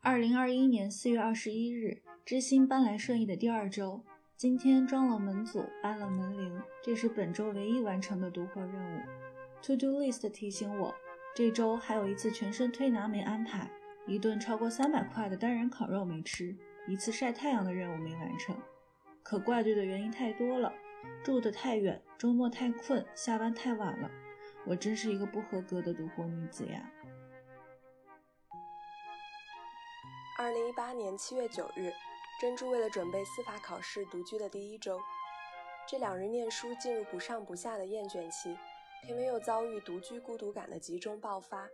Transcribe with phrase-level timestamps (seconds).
[0.00, 4.00] 二零二一年四月二十一日，知心搬来顺义的第二周，
[4.36, 9.00] 今天装了门组，安了门铃，这是本周唯一完成的独活任务。
[9.62, 10.94] To do list 提醒我，
[11.34, 13.68] 这周还有一次全身推拿没安排，
[14.06, 16.56] 一顿超过三百块的单人烤肉没吃，
[16.86, 18.56] 一次晒太阳的任务没完成。
[19.24, 20.72] 可怪罪的原因太多了，
[21.24, 24.08] 住得太远，周末太困，下班太晚了，
[24.64, 26.88] 我真是一个不合格的独活女子呀。
[30.40, 31.92] 二零一八年七月九日，
[32.40, 34.96] 珍珠为了准备司法考试独居的第一周，
[35.84, 38.56] 这两日念书进入不上不下的厌倦期，
[39.02, 41.68] 偏偏又遭遇独居孤独感的集中爆发，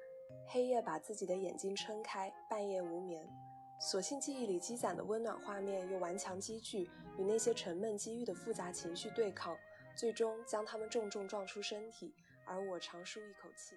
[0.48, 3.28] 黑夜把自己的眼睛撑开，半夜无眠，
[3.78, 9.54] 所幸记忆里积攒的温暖画面又顽强积聚，与那些沉闷积郁的复杂情绪对抗，
[9.94, 12.14] 最终将它们重重撞出身体，
[12.46, 13.76] 而我长舒一口气。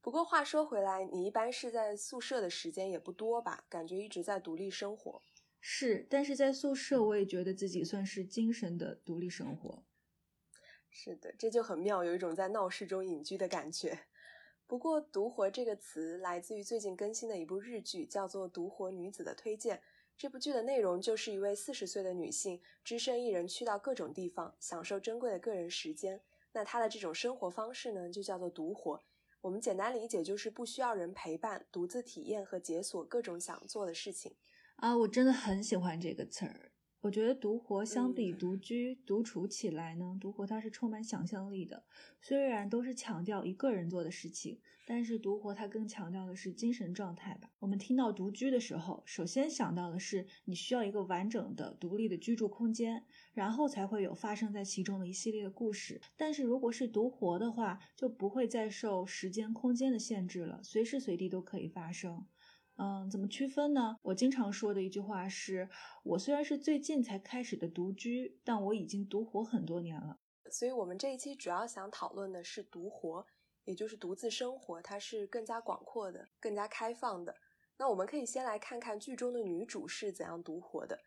[0.00, 3.64] 不过话说回来，你一般是在宿舍的时间也不多吧？
[3.68, 5.20] 感觉一直在独立生活。
[5.60, 9.82] 是，但是在宿舍我也觉得自己算是精神的独立生活。
[10.88, 14.06] 是的，这就很妙，有一种在闹市中隐居的感觉。
[14.66, 19.76] 不过“独活”这个词来自于最近更新的一部日剧，叫做《独活女子的推荐》。
[20.16, 26.20] 这部剧的内容就是一位四十岁的女性，只身一人去到各种地方，享受珍贵的个人时间。
[26.52, 29.02] 那她的这种生活方式呢，就叫做“独活”。
[29.42, 34.34] 我们简单理解就是不需要人陪伴，独自体验和解锁各种想做的事情
[34.76, 34.96] 啊！
[34.96, 36.67] 我真的很喜欢这个词儿。
[37.00, 41.84] 我觉得独活相比独居、独处起来呢，独活它是充满想象力的。
[42.20, 47.50] 虽然都是强调一个人做的事情，但是独活它更强调的是精神状态吧。
[47.60, 56.00] 我们听到独居的时候，首先想到的是你需要一个完整的、独立的居住空间，然后才会有发生在其中的一系列的故事。
[56.16, 62.26] 但是如果是独活的话，就不会再受时间、空间的限制了，随时随地都可以发生。
[62.78, 63.96] 嗯，怎么区分呢？
[64.02, 65.68] 我经常说的一句话是：
[66.04, 70.16] 我虽然是最近才开始的独居，但我已经独活很多年了。
[70.48, 73.26] 所以，我们这一期主要想讨论的是独活，
[73.64, 77.34] 也就是独自生活，它是更加广阔的、更加开放的。
[77.78, 81.00] 那我们可以先来看看剧中的女主是怎样独活的。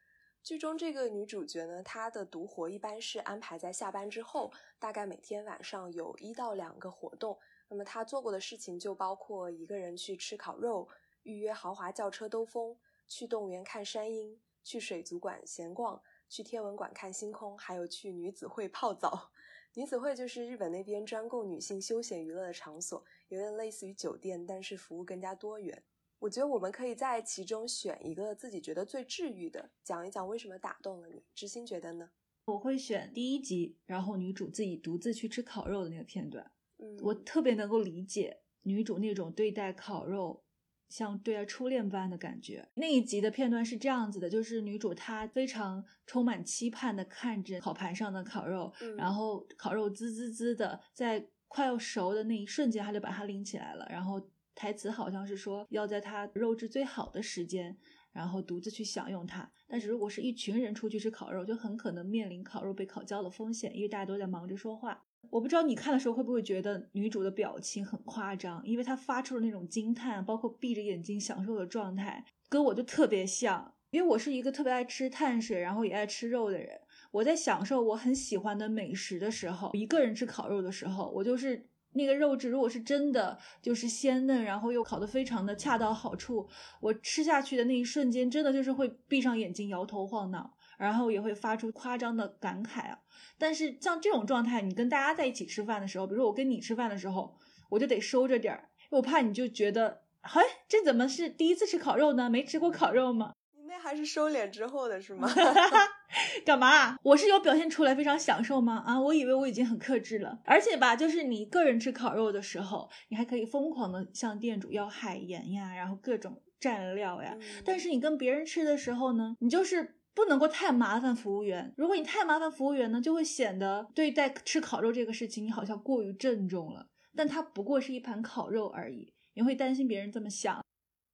[0.44, 7.40] 剧中这个女主角呢，她的独活一般是安排在下班之后，大概每天晚上有一到两个活动。
[7.70, 10.90] 那么她做过的事情就包括一个人去吃烤肉。
[11.24, 12.78] 预约豪华轿车兜风，
[13.08, 19.32] 去动物园看山鹰，去水族馆闲逛，去天文馆看星空，还有去女子会泡澡。
[19.74, 25.84] 女子会就是日本那边专供女性休闲娱乐的场所，有点类似于酒店，但是服务更加多元。
[26.20, 31.24] 我觉得我们可以在其中选一个自己觉得最治愈的，讲一讲为什么打动了你。
[31.34, 32.12] 知心觉得呢？
[32.46, 36.52] 我会选第一集，然后女主自己独自去吃烤肉的那个片段。
[36.78, 40.44] 嗯，我特别能够理解女主那种对待烤肉。
[40.92, 42.68] 像对待初恋般的感觉。
[42.76, 53.88] 那一集的片段是这样子的，就是女主她非常充满期盼的看着烤盘上的烤肉，然后烤肉滋滋滋的，在快要熟的那一瞬间，她就把它拎起来了。
[53.90, 54.22] 然后
[54.54, 57.76] 台词好像是说要在它肉质最好的时间，
[58.12, 59.50] 然后独自去享用它。
[59.68, 65.06] 但是如果是一群人出去吃烤肉，就很可能面临烤肉被烤焦的风险，因为大家都在忙着说话。
[65.30, 73.74] 我不知道你看的时候会不会觉得女主的表情很夸张，因为她发出了那种惊叹，包括闭着眼睛享受的状态，跟我就特别像。
[73.92, 76.80] 因为我是一个特别爱吃碳水，然后也爱吃肉的人。
[77.12, 86.48] 我在享受我很喜欢的美食的时候，一个人吃烤肉的时候，我就是那个肉质，如果是真的就是鲜嫩，然后又烤得非常的恰到好处，
[86.80, 90.54] 我吃下去的那一瞬间，真的就是会闭上眼睛摇头晃脑。
[90.82, 92.98] 然后也会发出夸张的感慨啊！
[93.38, 97.38] 但是像这种状态，你跟大家在一起吃饭的时候，比如说我跟你吃饭的时候，
[97.70, 102.32] 我就得收着点儿，我怕你就觉得，嘿，这怎么是第一次吃烤肉呢？
[102.32, 103.34] 没吃过烤肉吗？
[103.56, 105.30] 你那还是收敛之后的是吗？
[106.44, 106.98] 干嘛？
[107.04, 108.84] 我是有表现出来非常享受吗？
[108.84, 110.40] 啊，我以为我已经很克制了。
[110.46, 117.38] 而且吧，就是你一个人吃烤肉的时候，你还可以疯狂的向店主要海盐呀，然后各种蘸料呀。
[117.64, 119.98] 但是你跟别人吃的时候呢，你就是。
[120.14, 121.74] 不能够太麻烦服务员。
[121.78, 126.88] 如果你太麻烦服务员呢，就会显得对待吃烤肉这个事情，你好像过于郑重了。
[127.16, 130.64] 但它不过是一盘烤肉而已，你会担心别人这么想。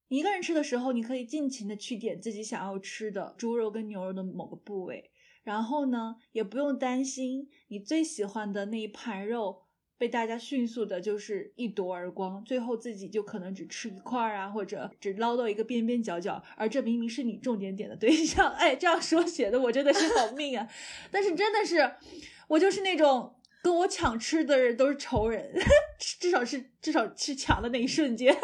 [0.10, 5.12] 你一个人吃的时候，你可以尽情的去点自己想要吃的猪肉跟牛肉的某个部位，
[5.44, 9.64] 然后呢，也不用担心你最喜欢的那一盘肉
[9.98, 18.50] 被大家迅速的就是一夺而光，最后自己就可能只吃一块儿啊，或者只捞到一个边边角角，而这明明是你重点点的对象。
[18.56, 20.68] 哎，这样说写的我真的是好命啊！
[21.10, 21.94] 但是真的是，
[22.48, 25.52] 我就是那种跟我抢吃的人都是仇人，
[26.20, 28.38] 至少是至少是抢的那一瞬间。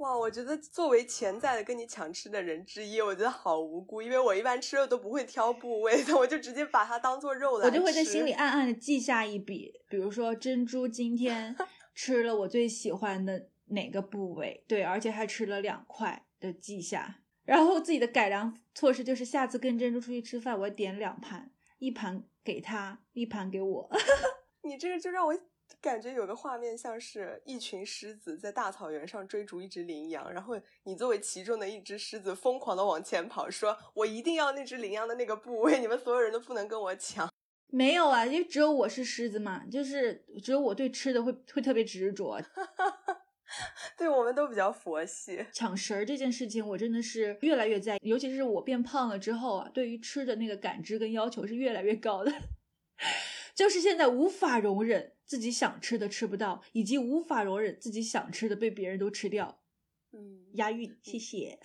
[0.00, 11.54] 哇，我觉得作为潜在的跟你抢吃的人之一，我觉得好无辜，因为我一般吃肉都不会挑部位的，我就直接把它当做肉来我就会在心里暗暗的记下一笔，比如说珍珠今天
[11.94, 23.90] 吃了我最喜欢的哪个部位，对，而且还吃了两块的记下，然后自己的改良措施就是下次跟珍珠出去吃饭，我点两盘，一盘给他，一盘给我。
[24.64, 25.38] 你这个就让我。
[25.80, 37.28] 感觉有个画面，像是一群狮子在大草原上追逐一只羚羊，然后你作为其中的一只狮子，疯狂的往前跑，说：“我一定要那只羚羊的那个部位，你们所有人都不能跟我抢。”
[37.72, 42.40] 没有啊，因为只有我是狮子嘛，就是只有我对吃的会会特别执着。
[43.96, 45.44] 对，我们都比较佛系。
[45.52, 52.32] 抢食儿这件事情，我真的是越来越在意，尤其是我变胖了之后啊，对于吃的那个感知跟要求是越来越高的，
[53.60, 55.12] 就是现在无法容忍。
[55.26, 59.60] 自己想吃的吃不到，以及无法容忍自己想吃的被别人都吃掉。
[60.12, 61.60] 嗯，押韵，谢谢。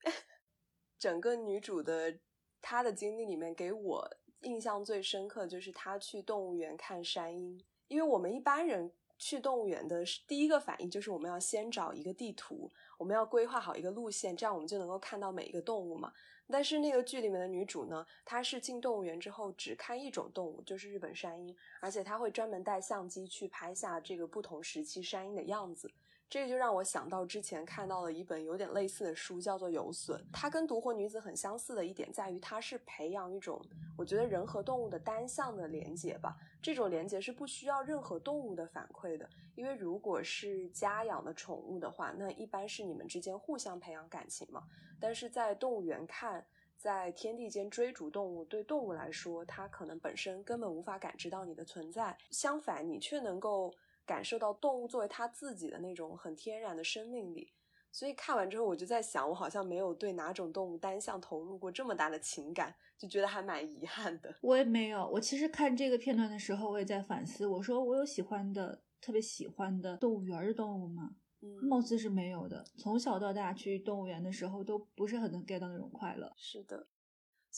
[0.98, 2.18] 整个女主的
[2.62, 7.62] 她的经历里面，给我印象最深刻就是她去动物园看山鹰。
[7.88, 16.12] 因为我们一般人去动物园的第一个反应就是我们要先找一个地图，我们要规划好一个路线，这样我们就能够看到每一个动物嘛。
[16.48, 25.90] 但是那个剧里面的女主呢，她是进动物园之后只看一种动物，就是日本山鹰，而且她会专门带相机去拍下这个不同时期山鹰的样子。
[26.28, 30.16] 这个就让我想到之前看到了一本有点类似的书，叫做《游隼》。
[30.32, 33.64] 它跟《独活女子》很相似的一点在于，它是培养一种
[33.96, 36.36] 我觉得人和动物的单向的连接吧。
[36.60, 44.64] 这种连接是不需要任何动物的反馈的，因为如果是家养的宠物的话，那一般是你们之间互相培养感情嘛。
[44.98, 46.44] 但是在动物园看，
[46.76, 53.72] 在天地间追逐动物，对动物来说，它可能本身根本无法感知到你的存在，相反，你却能够。
[54.06, 57.52] 感受到动物作为它自己的那种很天然的生命力，
[57.90, 64.34] 所以看完之后我就在想，我好像没有对哪种动物单向投入过这么大的情感，就觉得还蛮遗憾的。
[64.40, 71.16] 我也没有，我其实看这个片段的时候，我也在反思，我说我有喜欢的、特别喜欢的动物园的动物吗？
[71.42, 72.64] 嗯，貌似是没有的。
[72.78, 76.32] 从小到大去动物园的时候，都不是很能 get 到那种快乐。
[76.36, 76.86] 是的。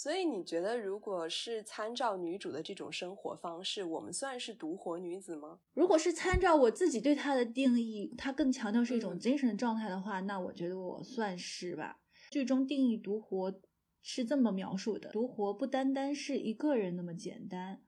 [0.01, 5.59] 所以你觉得，如果是参照女主的这种生活方式，我们算是独活女子吗？
[5.75, 11.99] 如果是参照我自己对她的定义，她更强调是一种精神状态的话，那我觉得我算是吧。
[12.31, 13.61] 剧中定义独活
[14.01, 17.83] 是这么描述的：独活不单单是一个人那么简单，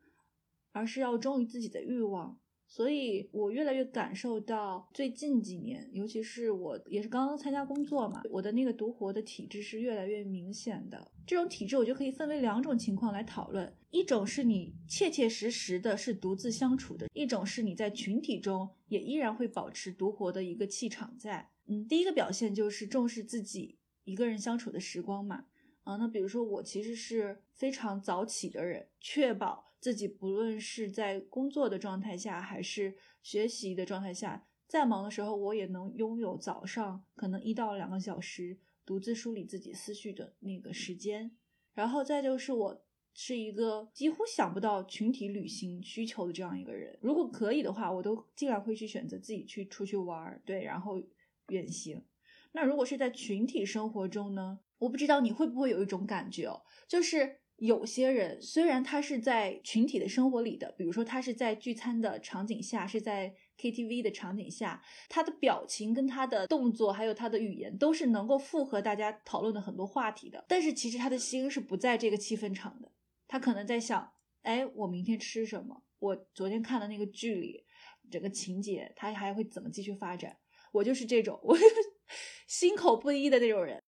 [0.73, 2.41] 而是要忠于自己的欲望。
[2.73, 11.11] 所以，我越来越感受到，最近几年，尤其是我也是刚刚参加工作嘛，我的那个独活的体质是越来越明显的。
[11.27, 21.51] 这种体质，我就可以分为两种情况来讨论：一种是你切切实实的是独自相处的；一种是你在群体中也依然会保持独活的一个气场在。
[21.67, 25.47] 嗯，第一个表现就是重视自己一个人相处的时光嘛。
[25.83, 29.70] 啊，那比如说我其实是非常早起的人，确保。
[29.81, 41.35] 自己不论是在工作的状态下，还是学习的状态下，再忙的时候，我也能拥有早上可能一到两个小时独自梳理自己思绪的那个时间。
[41.73, 42.85] 然后再就是我
[43.15, 46.99] 是一个几乎想不到群体旅行需求的这样一个人。
[47.01, 51.03] 如果可以的话，我都尽量会去选择自己去出去玩儿，对，然后
[51.49, 52.05] 远行。
[52.53, 54.61] 那如果是在群体生活中呢？
[54.79, 57.39] 我不知道你会不会有一种感觉哦，就是。
[57.61, 70.43] 有些人虽然他是在群体的生活里的，比如说他是在聚餐的场景下，是在 KTV 的场景下，他的表情跟他的动作还有他的语言都是能够符合大家讨论的很多话题的。
[70.49, 72.91] 但是其实他的心是不在这个气氛场的，
[73.29, 75.85] 他可能在想，哎，我明天吃什么？
[75.99, 77.67] 我昨天看的那个剧里，
[78.11, 80.39] 整个情节他还会怎么继续发展？
[80.73, 81.55] 我就是这种，我
[82.49, 83.83] 心口不一的那种人。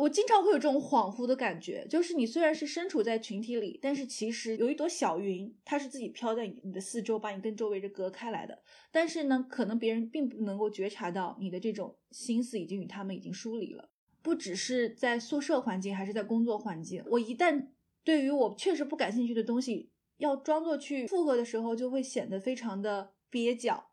[0.00, 8.62] 我经常会有这种恍惚的感觉，就是你虽然是身处在群体里，但是其实有一朵小云，它是自己飘在你的四周，把你跟周围人隔开来的。
[8.90, 13.90] 但是呢，可能别人并不能够觉察到你的这种心思已经与他们已经疏离了。
[14.22, 17.04] 不只是在宿舍环境，还是在工作环境。
[17.06, 17.66] 我一旦
[18.02, 23.89] 对于我确实不感兴趣的东西，要装作去附和的时候，就会显得非常的蹩脚。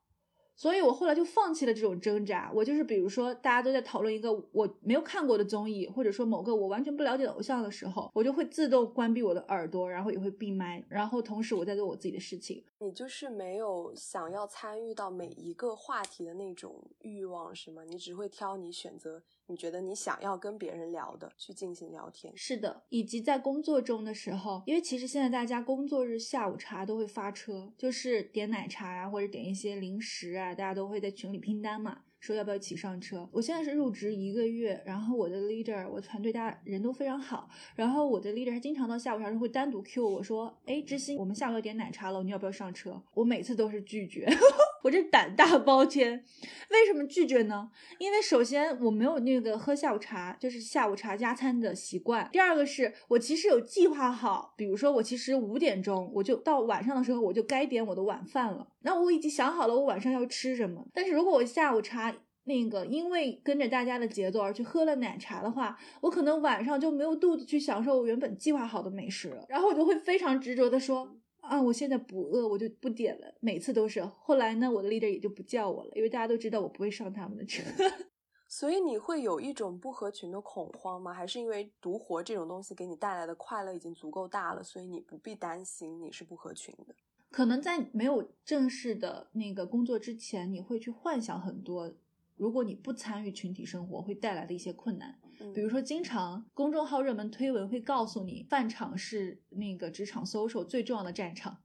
[0.58, 2.52] 所以我后来就放弃了这种挣扎。
[2.54, 12.64] 我就是，比如说大家都在讨论一个我没有看过的综艺，或者说某个我完全不了解的偶像的时候，我就会自动关闭我的耳朵，然后也会闭麦，然后同时我在做我自己的事情。
[12.80, 17.84] 你就是没有想要参与到每一个话题的那种欲望，是吗？
[17.84, 19.22] 你只会挑你选择。
[19.48, 32.02] 你觉得你想要跟别人聊的去进行聊天，是的，以及在工作中的时候，因为其实现在大家工作日下午茶都会发车，就是点奶茶呀，或者点一些零食啊，大家都会在群里拼单嘛。
[32.20, 33.30] 说要不要一起上车？
[33.32, 43.02] 我现在是入职一个月，然后我的 leader，我团队大家人都非常好，然后我的 leader 他经常到下午茶时会单独 Q 我说，哎，知心，我们下午要点奶茶了，你要不要上车？
[43.14, 44.26] 我每次都是拒绝，
[44.84, 46.24] 我这胆大包天。
[46.70, 47.70] 为什么拒绝呢？
[47.98, 52.30] 因为首先我没有那个喝下午茶，就是下午茶加餐的习惯。
[52.32, 60.86] 第二个是我其实有计划好，比如说我其实五点钟我就到晚上的时候我就该点我的晚饭了，那我已经想好了我晚上要吃什么。
[60.94, 69.46] 但是如果我下午茶那个，因为跟着大家的节奏而去喝了奶茶的话，我可能晚上就没有肚子去享受我原本计划好的美食了。
[69.50, 71.18] 然后我就会非常执着的说，
[71.48, 73.34] 啊，我现在不饿，我就不点了。
[73.40, 74.04] 每次都是。
[74.04, 77.64] 后来呢，我的 leader 也就不叫我了，因为大家都知道我不会上他们的车。
[78.50, 81.14] 所以你会有一种不合群的恐慌吗？
[81.14, 86.96] 还是因为独活这种东西给你带来的快乐已经足够大了，所以你不必担心你是不合群的？
[87.30, 91.94] 可能在没有正式的那个工作之前，你会去幻想很多。
[92.38, 95.20] 如果你不参与群体生活，会带来的一些困难，
[95.54, 101.58] 比如说，经常公众号热门推文会告诉你，饭场是那个职场 social 最重要的战场，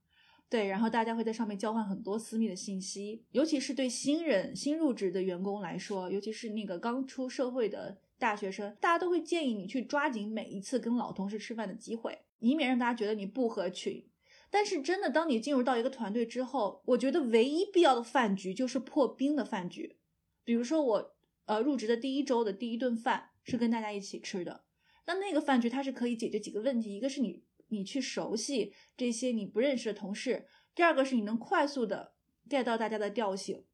[0.49, 14.05] 对，然后大家会在上面交换很多私密的信息，尤其是对新人、新入职的员工来说，尤其是那个刚出社会的大学生，大家都会建议你去抓紧每一次跟老同事吃饭的机会，以免让大家觉得你不合群。
[14.50, 19.97] 但是真的，当你进入到一个团队之后，我觉得唯一必要的饭局就是破冰的饭局。
[20.45, 21.14] 比如说我，
[21.47, 24.64] 呃，入职的第一周的第一顿饭是跟大家一起吃的，
[25.06, 32.14] 那那个饭局它是可以解决几个问题，一个是你你去熟悉这些你不认识的同事，第二个是你能快速的
[32.49, 33.64] get 到大家的调性，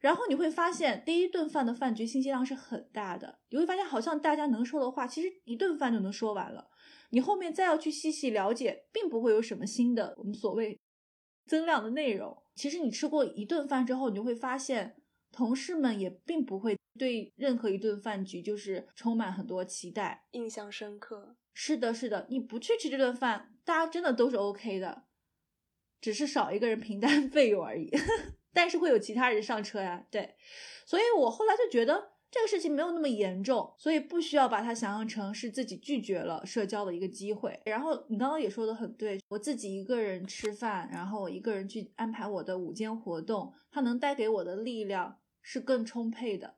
[0.00, 6.68] 然后你会发现第一顿饭的饭局信息量是很大的，你会发现好像大家能说的话，其实一顿饭就能说完了，
[7.10, 10.78] 你后面再要去细细了解，并不会有什么新的我们所谓
[11.46, 14.95] 增量的内容，其实你吃过一顿饭之后，你就会发现。
[15.36, 21.36] 同事们也并不会对任何一顿饭局就是充满很多期待，印象深刻。
[21.52, 25.04] 是的，是的，你不去吃这顿饭，大家真的都是 OK 的，
[26.00, 27.90] 只是少一个人平摊 费用而已。
[28.54, 30.36] 但是会有其他人上车呀，对。
[30.86, 37.60] 所以我后来就觉得这个事情没有那么严重，所以不需要把它想象成是自己拒绝了社交的一个机会。
[37.66, 45.18] 然后你刚刚也说的很对，我自己一个人吃饭，然后我一个人去安排我的午间活动，它能带给我的力量。
[45.48, 46.56] 是更充沛的，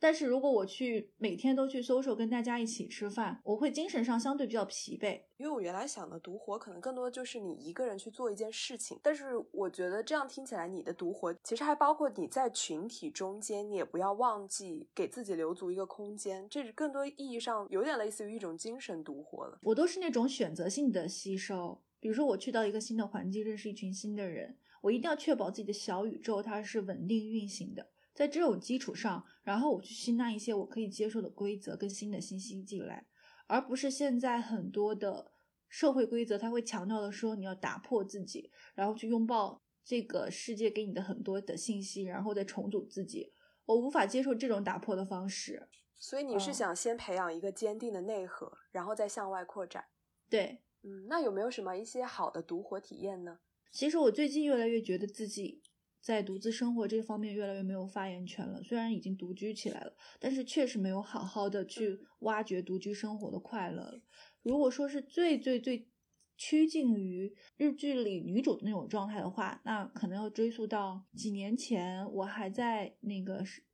[0.00, 5.22] 但是如果我去每天都去 social 跟大家一起吃饭，我会精神上相对比较疲惫。
[5.36, 19.60] 因为我原来想的独活可能更多的就是你一个人去做一件事情，但是我觉得这样听起来，你的独活其实还包括你在群体中间，你也不要忘记给自己留足一个空间，这是更多意义上有点类似于一种精神独活了。
[19.62, 27.86] 我都是那种选择性的吸收，比如说我去到一个新的环境，认识一群新的人，我一定要确保自己的小宇宙它是稳定运行的。
[28.18, 33.06] 在这种基础上，然后我去吸纳一些我可以接受的规则跟新的信息进来，
[33.46, 35.30] 而不是现在很多的
[35.68, 43.32] 社会规则，它会强调的说你要打破自己，然后去拥抱这个世界给你的很多的信息，然后再重组自己。
[43.66, 45.68] 我无法接受这种打破的方式。
[45.96, 49.84] 所以你是想先培养一个坚定的内核，然后再向外扩展。
[50.28, 53.38] 对，嗯，那有没有什么一些好的独活体验呢？
[53.70, 55.62] 其实我最近越来越觉得自己。
[56.00, 58.62] 在独自生活这方面越来越没有发言权了。
[58.62, 64.00] 虽然已经独居起来了，但是确实没有好好的去挖掘独居生活的快乐了。
[64.42, 65.88] 如果说是最最最
[66.36, 73.64] 趋近于日剧里女主的那种状态的话，那可能要追溯到几年前，我还在那个是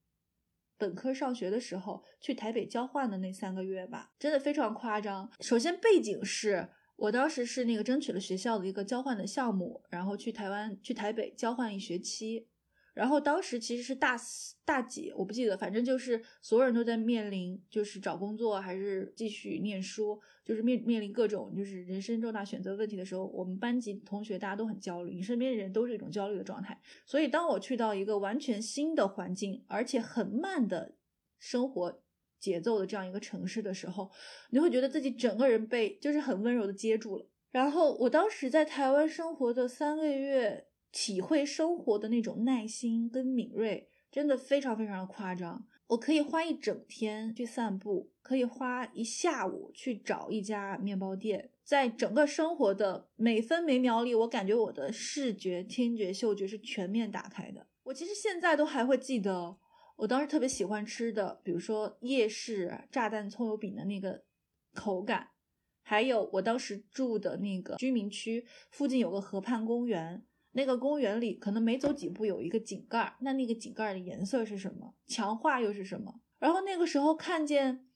[0.77, 5.31] 本科上学的时候去台北交换的那三个月吧，真的非常夸张。
[5.41, 6.71] 首先背景是。
[6.97, 12.47] 我当时是那个争取了学校的一个交换的项目，然后去台湾去台北交换一学期，
[12.95, 30.95] 然后当时其实是大四大几我不记得，反正就是所有人都在面临就是找工作还是继续念书，就是面面临各种就是人生重大选择问题的时候，我们班级同学大家都很焦虑，你身边的人都是一种焦虑的状态，所以当我去到一个完全新的环境，而且很慢的
[31.41, 32.04] 生活
[32.39, 34.11] 节奏的这样一个城市的时候，
[34.51, 37.27] 你会觉得自己整个人被就是很温柔的接住了。
[37.51, 45.67] 然后我当时在台湾生活的三个月，体会生活的那种耐心跟敏锐，真的非常非常的夸张。
[45.89, 57.67] 我可以花一整天去散步，可以花一下午去找一家面包店，在整个生活的每分每秒里，我感觉我的视觉、听觉、嗅觉是全面打开的。
[57.85, 59.57] 我其实现在都还会记得，
[59.97, 64.25] 我当时特别喜欢吃的，比如说夜市炸弹葱油饼的那个
[64.75, 65.29] 口感，
[65.83, 70.27] 还有我当时住的那个居民区附近有个河畔公园。
[70.57, 74.95] 那个公园里可能没走几步有一个井盖，那那个井盖的颜色是什么？
[75.05, 76.21] 强化又是什么？
[76.39, 77.89] 然后那个时候看见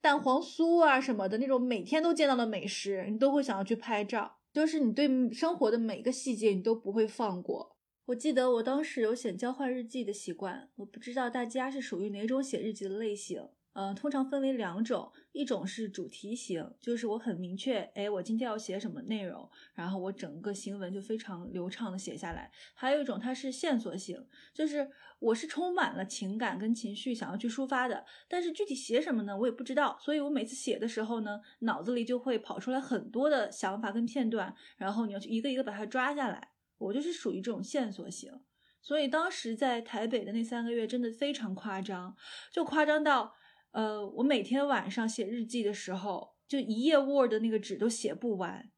[0.00, 4.38] 蛋黄酥啊什么的那种每天都见到的美食，你都会想要去拍照。
[4.54, 7.71] 就是你对生活的每个细节你都不会放过。
[8.12, 13.48] 我记得我当时有写交换日记的习惯，我不知道大家是属于哪种写日记的类型。
[13.72, 22.52] 呃，通常分为两种，一种是主题型，就是我很明确，哎，我今天要写什么内容，然后我整个行文就非常流畅的写下来。
[22.74, 36.50] 还有一种，它是线索型，就是我是充满了情感跟情绪想要去抒发的，但是具体写什么呢，我也不知道，所以我每次写的时候呢，脑子里就会跑出来很多的想法跟片段，然后你要去一个一个把它抓下来。
[36.82, 38.32] 我就是属于这种线索型，
[38.80, 42.14] 所以当时在台北的那三个月真的非常夸张，
[42.52, 43.34] 就夸张到。
[43.72, 48.70] 呃，我每天晚上写日记的时候，就一页 Word 那个纸都写不完，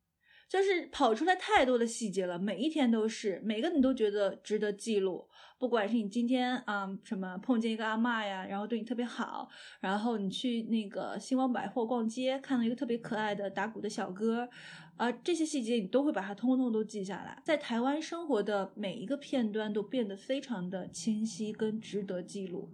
[0.48, 2.38] 就是跑出来太多的细节了。
[2.38, 5.28] 每一天都是，每个你都觉得值得记录。
[5.58, 9.48] 不管是你今天啊什么碰见一个阿嬷呀，然后对你特别好，
[9.80, 14.48] 然后你去那个星光百货逛街，看到一个特别可爱的打鼓的小哥，
[14.96, 17.42] 而，这些细节你都会把它通通都记下来。
[17.44, 22.70] 在台湾生活的每一个片段都变得非常的清晰跟值得记录。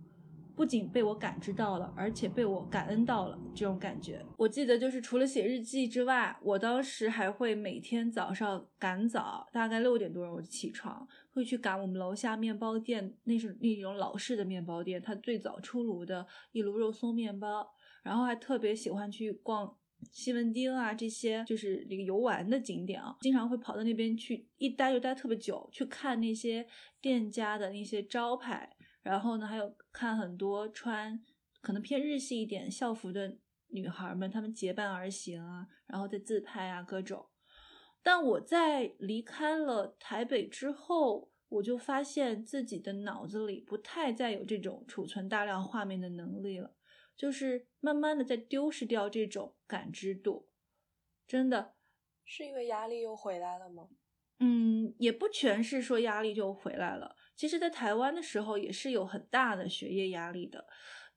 [0.54, 4.22] 不仅被我感知到了，而且被我感恩到了，这种感觉。
[4.36, 17.66] 我记得就是除了写日记之外，我当时还会每天早上赶早，大概六点多钟我就起床，会去赶我们楼下面包店，那是那种老式的面包店，它最早出炉的一炉肉松面包。
[18.02, 19.76] 然后还特别喜欢去逛
[20.12, 26.66] 西门町啊，这些就是这个游玩的景点啊，经常会跑到那边去，一待就待特别久，去看那些
[27.00, 28.76] 店家的那些招牌。
[29.02, 31.18] 然后呢，还有看很多穿
[31.62, 37.26] 可能偏日系一点校服的女孩们，她们结伴而行啊，然后再自拍啊，各种。
[38.02, 46.74] 但我在离开了台北之后，我就发现自己的脑子里不太再有这种储存大量画面的能力了，
[47.20, 50.48] 就是慢慢的在丢失掉这种感知度。
[51.26, 51.74] 真的
[52.24, 53.90] 是因为压力又回来了吗？
[54.38, 57.14] 嗯，也不全是说压力就回来了。
[57.36, 60.66] 其实，在台湾的时候也是有很大的学业压力的，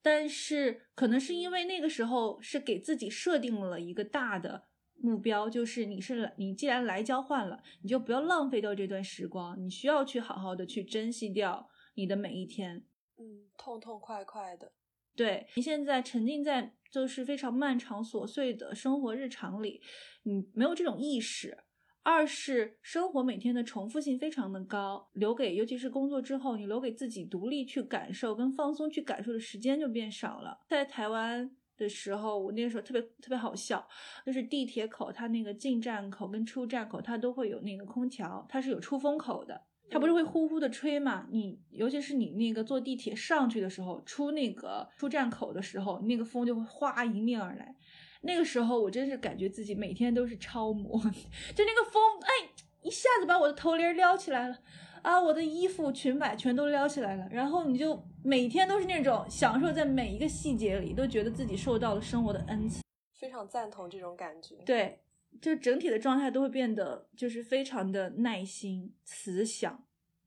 [0.01, 12.85] 但是可能是因为那个时候是给自己设定了一个大的目标，就是你是来，你既然来交换了，你就不要浪费掉这段时光，你需要去好好的去珍惜掉你的每一天。
[13.15, 14.73] 嗯，痛痛快快的。
[15.15, 19.81] 对你现在沉浸在就是非常漫长琐碎的生活日常里，
[20.23, 21.57] 你没有这种意识。
[22.05, 30.59] 二是生活每天的重复性非常的高，留给尤其是工作之后，你留给自己独立去感受跟放松去感受的时间就变少了。
[30.67, 33.87] 在台湾的时候，我那个时候特别特别好笑，
[34.25, 39.61] 就是地铁口它那个进站口跟出站口它都会有那个空调，它是有出风口的，
[39.93, 41.27] 它不是会呼呼的吹嘛？
[41.29, 47.75] 你尤其是你那个坐地铁上去的时候，出那个出站口的时候，那个风就会哗迎面而来。
[48.23, 50.97] 那个时候我真是感觉自己每天都是超模，
[51.53, 52.49] 就那个风，哎，
[52.81, 54.57] 一下子把我的头帘撩起来了，
[55.01, 62.81] 啊，我的衣服裙摆全都撩起来了，然后你就每天都是那种享受在每一个细节里，都觉得自己受到了生活的恩赐，
[63.19, 64.55] 非常赞同这种感觉。
[64.65, 65.02] 对，
[65.41, 69.85] 就整体的状态都会变得就是非常的耐心、慈祥、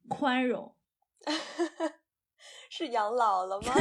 [0.09, 0.75] 宽容。
[2.71, 3.75] 是养老了吗？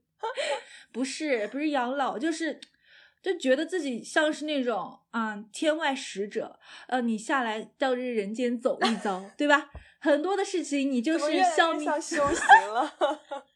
[0.92, 2.60] 不是，不是养老，就是。
[3.22, 9.70] 就觉得自己像是那种啊天外使者，呃，你下来到这人间走一遭，对吧？
[9.98, 12.94] 很多的事情你就是消灭修行了。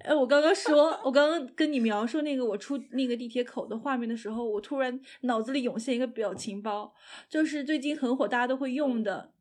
[0.00, 6.94] 哎，我刚刚说，我刚刚跟你描述那个我出那个地铁口的画面的时候，我突然脑子里涌现一个表情包，
[7.28, 9.32] 就是最近很火，大家都会用的。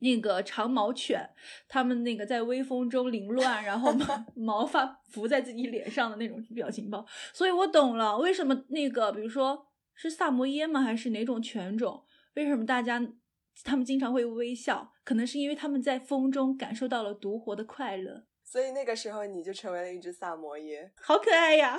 [0.00, 1.30] 那个长毛犬，
[1.66, 4.04] 他们那个在微风中凌乱，然后毛
[4.36, 12.04] 毛发浮在自己脸上的那种表情包，所以我懂了，为什么那个，比如说是萨摩耶吗，还是哪种犬种？
[12.34, 13.00] 为什么大家
[13.62, 14.92] 他们经常会微笑？
[15.04, 18.24] 可能是因为他们在风中感受到了独活的快乐。
[18.54, 21.76] 所以那个时候你就成为了一只萨摩耶，好可爱呀！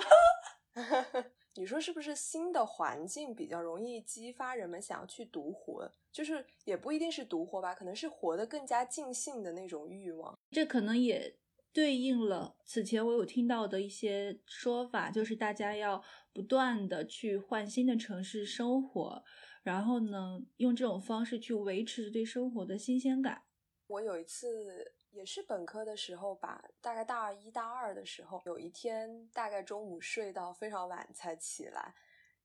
[1.55, 5.89] 你说是不是新的环境比较容易激发人们想要去独活？
[6.11, 10.37] 就是也不一定是独活吧，可能是活得更加尽兴的那种欲望。
[10.51, 11.37] 这可能也
[11.71, 19.23] 对应了此前我有听到的一些说法，就是大家要不断的去换新的城市生活，
[19.63, 23.43] 然后呢，用这种方式去维持对生活的新鲜感。
[23.87, 24.94] 我有一次。
[25.15, 31.93] 也是本科的时候吧，大概大一、大二的时候，有一天大概中午睡到非常晚才起来，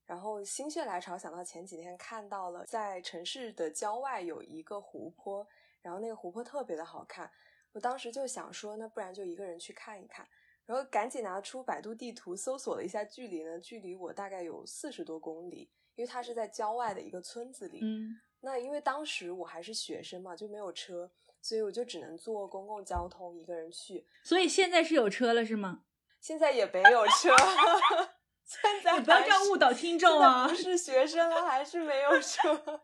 [0.06, 5.44] 然后心血来潮想到前几天看到了在城市的郊外有一个湖泊，
[5.83, 7.28] 然后那个湖泊特别的好看，
[7.72, 10.24] 我当时就想说，那不然就一个人去看一看，
[10.64, 17.80] 然后赶紧拿出百度地图搜索了一下距离呢，距离我大概有四十多公里，因为它是在郊外的一个村子里。
[17.83, 21.11] 嗯，那因为当时我还是学生嘛，就没有车。
[21.40, 24.07] 所以我就只能坐公共交通一个人去。
[24.22, 25.85] 所以现在是有车了是吗？
[26.20, 27.35] 现在也没有车。
[28.44, 30.48] 现在你不要这样误导听众啊！
[30.48, 32.83] 不是学生了，还是没有车。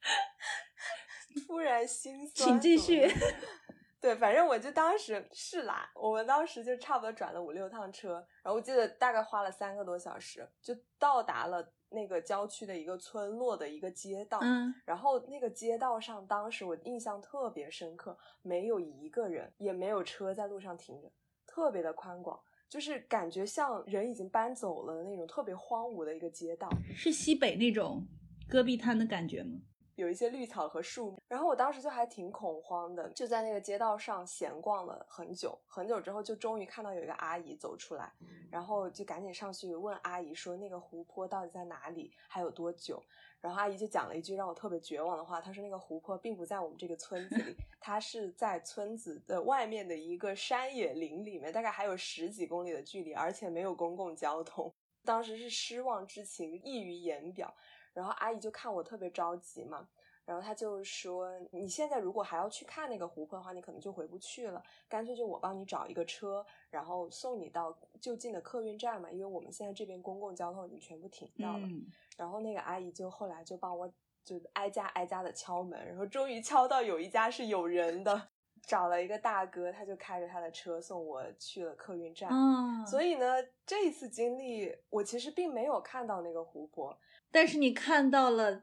[1.46, 2.48] 突然心酸。
[2.48, 3.10] 请继续。
[4.00, 11.72] 对，反正我就当时是啦，我们当时就差不多转了五六趟车，然后我记得大概花了三个多小时，就到达了。
[11.92, 21.10] 那个郊区的一个村落的一个街道，嗯，然后那个街道上，当时我印象特别深刻，没有一个人，也没有车在路上停着，
[21.46, 28.06] 特别的宽广，就是感觉像人已经搬走了的那种特别荒芜的一个街道，是西北那种
[28.48, 29.60] 戈壁滩的感觉吗？
[30.02, 38.12] 有一些绿草和树，然后我当时就还挺恐慌的，就在那个街道上闲逛了很久，很久之后就终于看到有一个阿姨走出来，
[38.50, 43.00] 然后就赶紧上去问阿姨说那个湖泊到底在哪里，还有多久？
[43.40, 54.72] 然后阿姨就讲了一句让我特别绝望的话，她说那个湖泊并不在我们这个村子里，它是在村子的外面的一个山野林里面，大概还有十几公里的距离，而且没有公共交通。
[55.04, 57.52] 当时是失望之情溢于言表。
[57.92, 59.88] 然后阿姨就看我特别着急嘛，
[60.24, 64.62] 然后她就说：“你现在如果还要去看那个湖泊的话，你可能就回不去了。
[64.88, 71.68] 干脆就我帮你找一个车，然后送你到就近的客运站嘛，因为我们现在这边公共交通已经全部停掉了。”
[72.16, 73.86] 然后那个阿姨就后来就帮我
[74.24, 78.28] 就挨家挨家的敲门，然后终于敲到有一家是有人的，
[78.62, 82.30] 找了一个大哥，他就开着他的车送我去了客运站。
[82.30, 83.26] 嗯，所以呢，
[83.66, 86.96] 这一次经历我其实并没有看到那个湖泊。
[87.32, 88.62] 但是你看到了，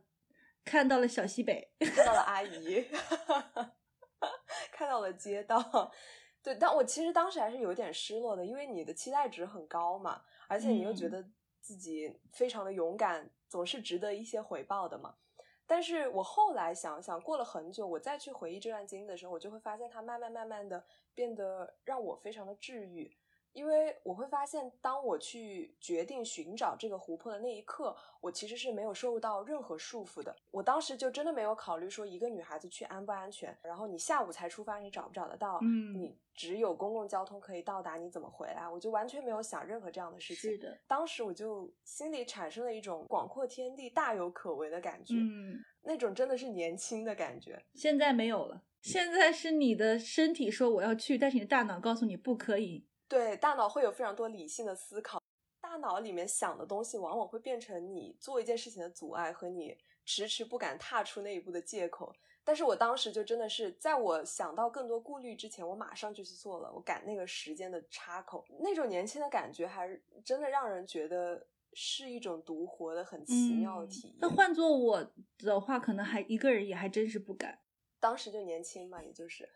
[0.63, 2.85] 看到了小西北， 看到了阿姨，
[4.71, 5.91] 看到了街道，
[6.41, 11.25] 对，但我其实当时还是有点失落的，因为你的期待值很高嘛，而且你又觉得
[11.59, 15.15] 自己非常的勇敢，总是值得一些回报的嘛。
[15.65, 23.18] 但是我后来想想，过了很久，我再去回忆这段经历的时候，我就会发现它慢慢慢慢的变得让我非常的治愈。
[23.53, 30.35] 因为我会发现，当我去决定寻找这个湖泊的那一刻，我其实是没有受到任何束缚的。
[30.51, 35.59] 我当时就真的没有考虑说一个女孩子去安不安全，然后你下午才出发，你找不找得到？
[35.61, 38.69] 嗯，你只有公共交通可以到达，你怎么回来？
[38.69, 40.51] 我就完全没有想任何这样的事情。
[40.51, 47.61] 是的，当时我就心里产生了一种广阔天地大有可为的感觉，嗯，那种真的是年轻的感觉。
[47.73, 52.85] 现在没有了，现在是你的身体说我要去，但是你的大脑告诉你不可以。
[53.09, 55.21] 对，大脑会有非常多理性的思考，
[55.59, 62.15] 大脑里面想的东西往往会变成你做一件事情的阻碍和你迟迟不敢踏出那一步的借口。
[62.43, 74.17] 但是我当时就真的是在我想到更多顾虑之前，我马上就去做了，我赶那个时间的插口，那种年轻的感觉还是真的让人觉得是一种独活的很奇妙的体验。
[74.19, 77.59] 那换做我的话，可能还一个人也还真是不敢。
[77.99, 79.47] 当时就年轻嘛，也就是，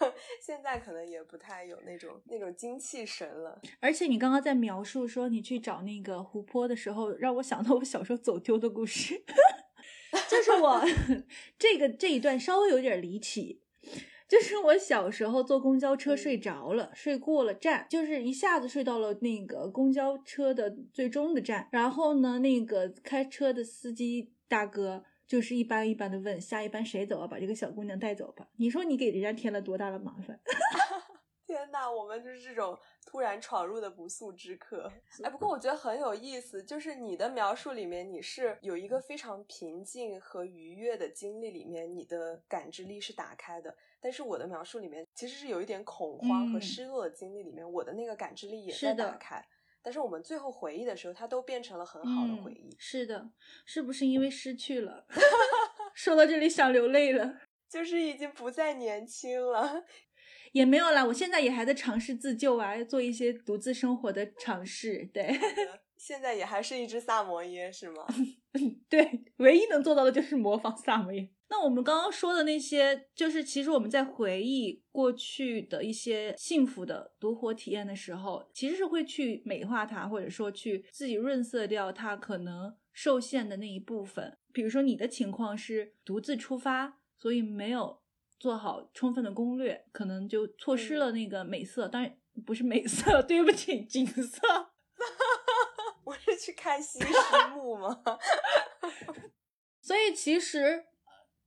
[0.40, 3.60] 现在可能也不太有那种那种精气神了。
[3.80, 9.22] 而且你刚刚在描述说你去找那个湖泊的时候，让我想到我小时候走丢的故事。
[10.28, 10.82] 就是我
[11.58, 13.62] 这个这一段稍微有点离奇，
[14.28, 21.68] 就是我小时候坐公交车睡着了，睡过了站，就是一下子睡到了那个公交车的最终的站。
[21.70, 25.04] 然后呢，那个开车的司机大哥。
[25.30, 27.24] 就是一般一般的问下一班谁走啊？
[27.28, 28.50] 把这个小姑娘带走吧。
[28.56, 30.40] 你说你给人家添了多大的麻烦？
[31.46, 34.92] 天呐，我们就是这种突然闯入的不速之客。
[35.22, 43.72] 哎，不过我觉得很有意思，就是你的描述里面，你是有一个非常平静和愉悦的经历，里面你的感知力是打开的。
[44.00, 49.46] 但是我的描述里面其实是有一点恐慌和失落的经历，里面我的那个感知力也在打开。
[49.82, 52.74] 但是我们最后回忆的时候，它都变成了很好的回忆。
[52.78, 53.30] 是的，
[53.64, 55.06] 是不是因为失去了？
[55.94, 59.84] 说到这里想流泪了，就是已经不再年轻了。
[60.52, 65.08] 也没有啦，我现在也还在尝试自救啊，做一些独自生活的尝试。
[65.12, 65.32] 对，
[65.96, 68.06] 现在也还是一只萨摩耶是吗？
[68.90, 71.28] 对，唯一能做到的就是模仿萨摩耶。
[71.52, 84.38] 那我们刚刚说的那些，就是其实我们在回忆过去的一些幸福的独活体验的时候，其实是会去美化它，或者说去自己润色掉它可能受限的那一部分。
[84.52, 88.00] 比如说你的情况是独自出发，所以没有
[88.38, 91.88] 做好充分的攻略，可能就错失了那个美色。
[91.88, 94.70] 当然不是美色， 对不起，景色。
[96.04, 97.10] 我是去看西施
[97.56, 98.00] 墓吗？
[99.82, 100.86] 所以其实。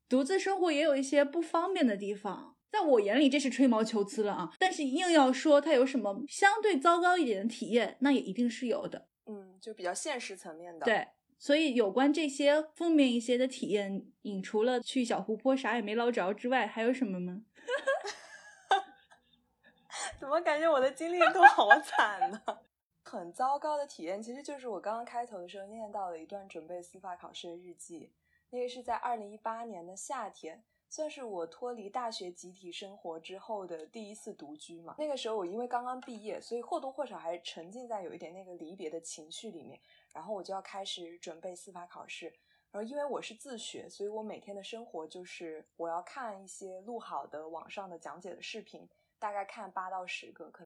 [0.10, 4.54] 独自生活也有一些不方便的地方，在我眼里这是吹毛求疵了啊！
[4.60, 9.08] 但是硬要说它有什么相对糟糕一点的体验，那也一定是有的。
[9.26, 10.86] 嗯，就比较现实层面的。
[10.86, 11.08] 对，
[11.40, 17.44] 所以有关这些负面一些的体验，你除了去小湖泊啥也没捞着之外，还有什么吗？
[20.20, 22.42] 怎么感觉我的经历都好惨呢？
[23.04, 28.10] 很糟糕的体验，其实就是我刚刚开头的时候念到的一段准备司法考试的日记。
[28.54, 34.94] 那个是在二零一八年的夏天，算是我脱离大学集体生活之后的第一次独居嘛。
[35.00, 39.82] 那个时候我因为刚刚毕业，所以或多或少还沉浸在有一点那个离别的情绪里面。
[40.14, 42.32] 然后我就要开始准备司法考试。
[42.70, 48.88] 然后因为我是自学，所以我每天的生活就是我要看一些录好的网上的讲解的视频，
[49.18, 50.64] 大概看八到十个，可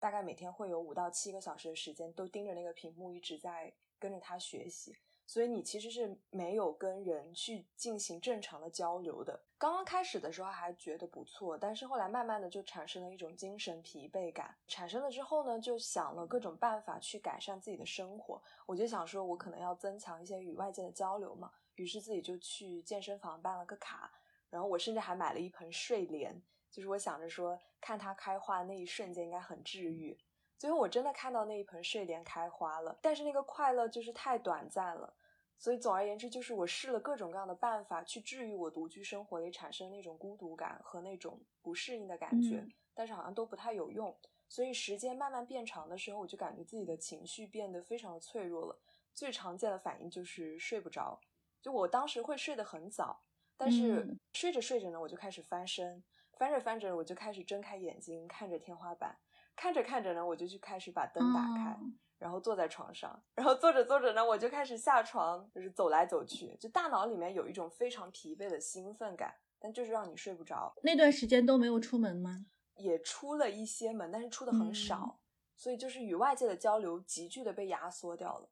[0.00, 4.96] 大概每天会有五到七个小时的时间都盯着那个屏幕，一直在跟着他学习。
[5.30, 9.40] 所以你其实是没有跟人去进行正常的交流的。
[9.56, 14.52] 刚刚开始的时候还觉得不错，但是后来慢慢的就产生了一种精神疲惫感。
[14.66, 18.42] 产生了之后呢，就想了各种办法去改善自己的生活。
[18.66, 21.52] 我就想说，我可能要增强一些与外界的交流嘛。
[21.76, 24.10] 于是自己就去健身房办了个卡，
[24.48, 30.18] 然后我甚至还买了一盆睡莲，就是我想着说，看它开花那一瞬间应该很治愈。
[30.58, 35.14] 最后我真的看到那一盆睡莲开花了，但是那个快乐就是太短暂了。
[35.60, 44.16] 所以总而言之，就是我试了各种各样的办法去治愈我独居生活里产生那种孤独感和那种不适应的感觉，但是好像都不太有用。
[44.48, 48.80] 所以时间慢慢变长的时候，我就感觉自己的情绪变得非常的脆弱了。
[49.14, 51.20] 最常见的反应就是睡不着，
[51.60, 53.22] 就我当时会睡得很早，
[53.58, 56.02] 但是睡着睡着呢，我就开始翻身，
[56.38, 59.18] 翻着翻着我就开始睁开眼睛看着天花板，
[59.54, 61.78] 看着看着呢，我就去开始把灯打开。
[62.20, 70.74] 然后坐在床上，然后坐着坐着呢，我就开始下床，就是走来走去，就大脑里面有一种非常疲惫的兴奋感，但就是让你睡不着。
[70.82, 72.44] 那段时间都没有出门吗？
[72.76, 75.18] 也出了一些门，但是出的很少，
[75.56, 78.50] 所以就是与外界的交流急剧的被压缩掉了。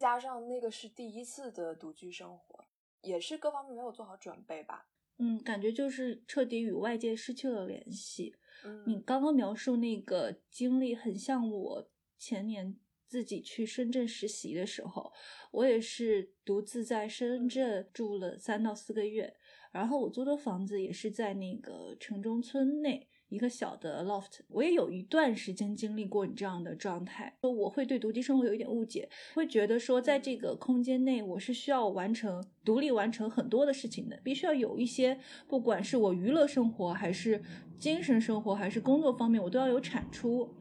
[0.00, 2.64] 加上那个是第一次的独居生活，
[3.02, 4.88] 也是各方面没有做好准备吧。
[5.18, 8.34] 嗯，感觉就是彻底与外界失去了联系。
[8.64, 12.78] 嗯，你刚刚描述那个经历很像我前年。
[13.12, 15.12] 自己去深圳实习的时候，
[15.50, 19.34] 我也是独自在深圳住了三到四个月，
[19.70, 24.40] 然后我租的房子也是在那个城中村内一个小的 loft。
[24.48, 37.42] 我也有一段时间经历过你这样的状态，我会对独居生活有一点误解，会觉得说在这个空间内我是需要完成独立完成很多的事情的，必须要有一些，不管是我娱乐生活还是
[37.78, 40.56] 精神生活还是工作方面，我都要有产出。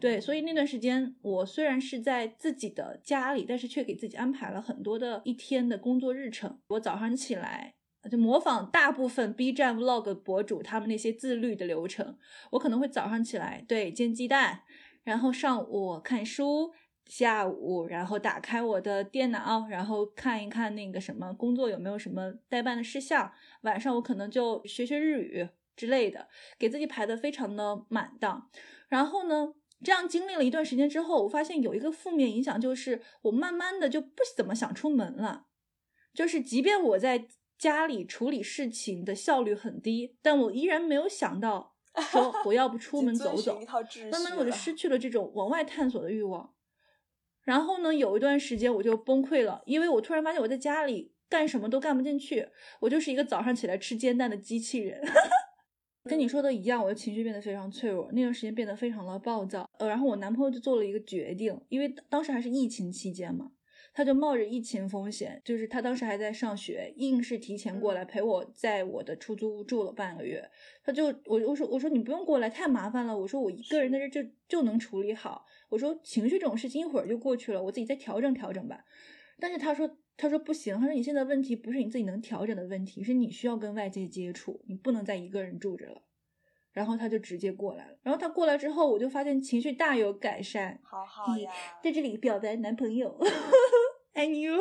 [0.00, 6.60] 对，所以那段时间我虽然是在自己的家里，但是却给自己安排了很多的一天的工作日程。
[6.68, 7.74] 我早上起来
[8.10, 12.16] 就模仿大部分 B 站 Vlog 博主他们那些自律的流程，
[12.52, 14.62] 我可能会早上起来对煎鸡蛋，
[15.02, 16.72] 然后上午看书，
[17.06, 23.32] 下午然后打开我的电脑，然后看一看那个什么工作有没有什么待办的事项，
[23.62, 26.28] 晚上我可能就学学日语之类的，
[26.58, 28.48] 给自己排的非常的满当。
[28.88, 29.54] 然后呢？
[29.84, 35.46] 这样经历了一段时间之后，我发现有一个负面影响，就是我慢慢的就不怎么想出门了。
[36.14, 41.74] 就是即便我在家里处理事情的效率很低，但我依然没有想到
[42.10, 43.60] 说我要不出门走走。
[44.10, 46.54] 慢慢的我就失去了这种往外探索的欲望。
[47.42, 52.48] 然后呢，有一段时间我就崩溃了，因为我突然发现我在家里干什么都干不进去，
[52.80, 55.00] 我就是一个早上起来吃煎蛋的机器人。
[56.06, 59.68] 跟你说的一样，我的情绪变得非常脆弱，那段时间变得非常的暴躁。
[59.78, 63.50] 呃，然后我男朋友就做了一个决定，因为当时还是疫情期间嘛，
[63.92, 70.48] 他就冒着疫情风险，就是他当时还在上学，硬是提前过来陪我在我的出租屋住了半个月。
[70.84, 73.18] 他就我我说我说你不用过来，太麻烦了。
[73.18, 75.44] 我说我一个人在这就就能处理好。
[75.68, 78.84] 我说情绪这种事情一会儿就过去了，我自己再调整调整吧。
[79.38, 79.98] 但是他说。
[80.16, 86.02] 他说不行，他说你现在问题不是你自己能调整的问题，是你需要跟外界接触，你不能再一个人住着了。
[86.72, 87.96] 然后他就直接过来了。
[88.02, 90.78] 然后他过来之后，我就发现情绪大有改善。
[90.82, 91.50] 好好呀，
[91.82, 93.18] 在这里表白男朋友，
[94.12, 94.58] 爱你哟。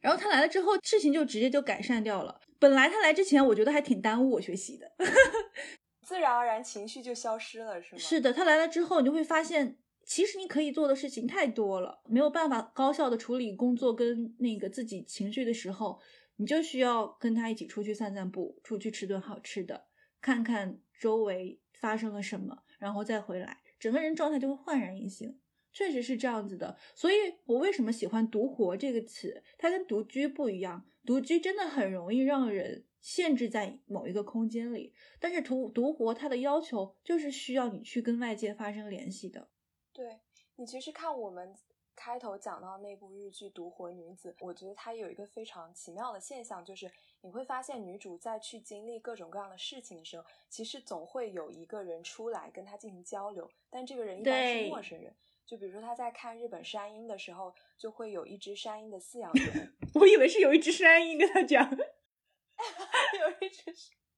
[0.00, 2.38] 然后他来了之后，事情就直接就改善掉了。
[2.58, 4.92] 本来他来之前，我觉得还挺耽误我学习的，
[6.02, 7.98] 自然而然情绪就消失了，是吗？
[7.98, 16.00] 是的，他来了之后，你就会发现，其实你可以做的事情太多了，没有办法高效的处理工作跟那个自己情绪的时候，
[16.36, 19.86] 你就需要跟他一起出去散散步，出去吃顿好吃的，
[20.20, 25.38] 看看周围发生了什么，然后再回来，整个人状态就会焕然一新。
[25.72, 27.14] 确实是这样子的，所以
[27.46, 29.42] 我为什么喜欢“独活”这个词？
[29.58, 39.48] 它跟独居不一样，独居真的很容易让人限制在某一个空间里，但是独独活它的要求就是需要你去跟外界发生联系的。
[39.94, 40.18] 对
[40.56, 41.54] 你其实看我们
[41.96, 55.14] 开头讲到那部日剧《独活女子》，我觉得它有一个非常奇妙的现象，就是你会发现女主在去经历各种各样的事情的时候，其实总会有一个人出来跟她进行交流，但这个人一般是陌生人。
[55.46, 59.72] 就比如说他在看日本山鹰的时候，就会有一只山鹰的饲养员。
[59.94, 61.73] 我以为是有一只山鹰跟他讲。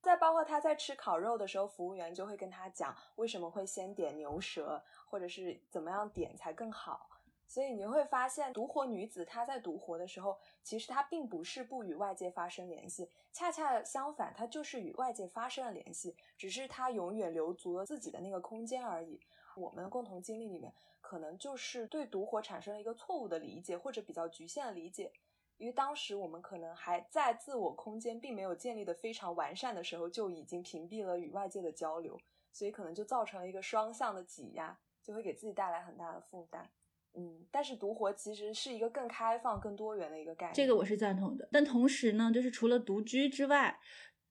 [0.06, 7.10] 再包括他在吃烤肉的时候，服务员就会跟他讲为什么会先点牛舌，或者是怎么样点才更好。
[7.48, 19.20] 所以你会发现，独活女子她在独活的时候，其实她并不是不与外界发生联系，恰恰相反，她就是与外界发生了联系，只是她永远留足了自己的那个空间而已。
[19.56, 20.72] 我们的共同经历里面。
[21.00, 25.12] 可能就是对独活产生了一个错误的理解，或者比较局限的理解，
[25.58, 32.18] 因为当时我们可能还在自我空间并没有建立的非常完善的时候，就已经屏蔽了与外界的交流，
[32.52, 36.70] 所以可能就造成了一个双向的挤压，就会给自己带来很大的负担。
[37.14, 41.48] 嗯，但是独活其实是一个更开放、更多元的一个概念，这个我是赞同的。
[41.52, 43.78] 但同时呢，就是除了独居之外，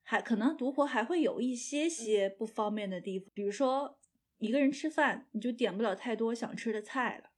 [0.04, 3.98] 还可能独活还会有一些些不方便的地方，比如说。
[4.40, 7.32] 一个人吃饭，你就点不了太多想吃的菜了，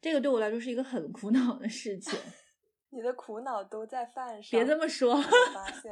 [0.00, 2.18] 这个对我来说是一个很苦恼的事情。
[2.90, 5.20] 你的苦恼都在饭上，别这么说。
[5.54, 5.90] 发现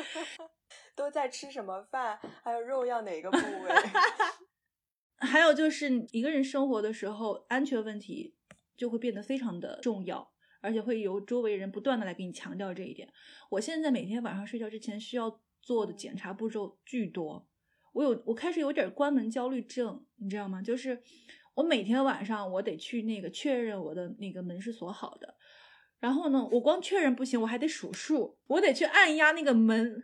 [0.94, 3.70] 都在吃什么饭，还有肉要哪个部位？
[5.18, 8.34] 还有就是一个人生活的时候，安全问题
[8.76, 13.12] 就会变得非常的重要，而且会由周围人不断的来给你强调这一点。
[13.50, 17.46] 我现在每天晚上睡觉之前需要做的检查步骤巨多。
[17.92, 20.62] 我有，我开始有点关门焦虑症，你知道吗？
[20.62, 21.02] 就是
[21.54, 25.36] 我每天晚上我得去那个确认我的那个门是锁好的，
[26.00, 30.02] 然后呢，我光确认不行，我还得数数，我得去按压那个门。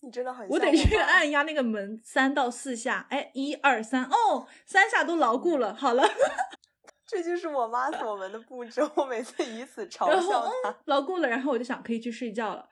[0.00, 6.02] 你真的很，我得去按压那个门三到四下，哎，一二三，哦，三下都牢固了，好了。
[7.06, 10.78] 这就是我妈锁门的步骤，我每次以此嘲笑她。
[10.86, 12.66] 牢固了，然后我就想可以去睡觉了，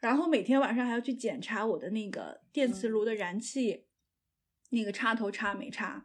[0.00, 3.86] 然后每天晚上还要去检查我的那个电磁炉的燃气。
[4.70, 6.04] 那个插头插没插，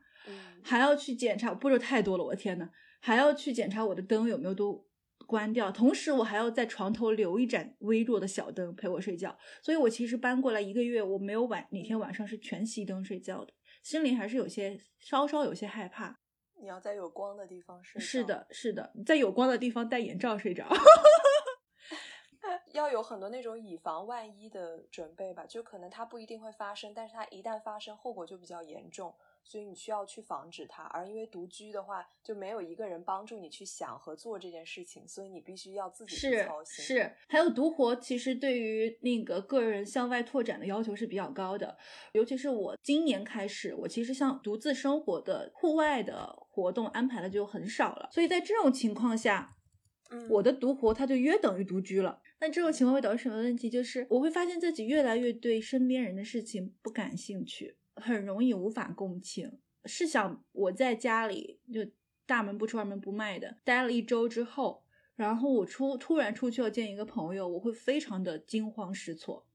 [0.64, 4.88] 还要去检查，步骤太多了，我的天呐，还要去检查我的灯有没有都
[5.32, 9.38] 关掉，同时我还要在床头留一盏微弱的小灯陪我睡觉。
[9.64, 16.20] 所以我其实搬过来一个月，我没有晚哪天晚上是全熄灯睡觉的，心里还是有些稍稍有些害怕。
[16.62, 18.02] 你要在有光的地方睡。
[18.02, 20.68] 是的，是的，在有光的地方戴眼罩睡着。
[22.74, 30.84] 要有很多那种以防万一的准备吧，就可能它不一定会发生，但是它一旦发生，后果就比较严重，所以你需要去防止它。
[30.84, 36.86] 而因为独居的话，就没有一个人帮助你去想和做这件事情，所以你必须要自己去操心。
[36.86, 41.78] 是，还有独活，其实对于那个个人向外拓展的要求是比较高的，
[42.14, 49.58] 尤其是我今年开始，我其实像独自生活的户外的活动安排的就很少了，所以在这种情况下。
[50.28, 52.22] 我的独活，它就约等于独居了。
[52.42, 53.70] 那这种情况会导致什么问题？
[53.70, 59.60] 就是我会发现自己越来越对身边人的事情不感兴趣，很容易无法共情。
[59.86, 61.86] 试想我在家里就
[62.26, 64.84] 大门不出二门不迈的待了一周之后，
[65.16, 69.46] 然后我出突然出去要见一个朋友，我会非常的惊慌失措，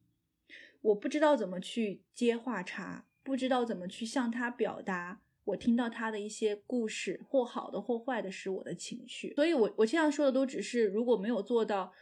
[0.80, 5.20] 我不知道怎么去接话茬，不知道怎么去向他表达。
[5.44, 9.32] 我听到他的一些故事，或好的或坏的，使我的情绪。
[9.36, 11.92] 所以，我我现在说的都只是，如果没有做到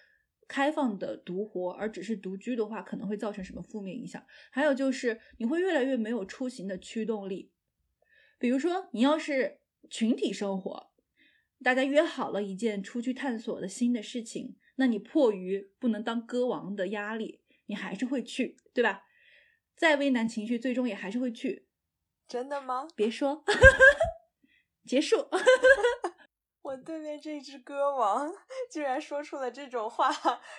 [0.48, 4.24] 开放的独活，而只是独居的话，可能会造成什么负面影响？
[4.50, 7.50] 还有就是，你会越来越没有出行的驱动力。
[8.38, 10.90] 比如说，你要是群体生活，
[11.62, 19.04] 大家约好了一件出去探索的新的事情，那你迫于不能当歌王的压力，你还是会去，对吧？
[19.76, 21.66] 再为难情绪，最终也还是会去。
[22.28, 22.86] 真的吗？
[22.94, 23.44] 别说，
[24.86, 25.28] 结束。
[26.64, 28.32] 我对面这只歌王
[28.72, 30.10] 居然说出了这种话，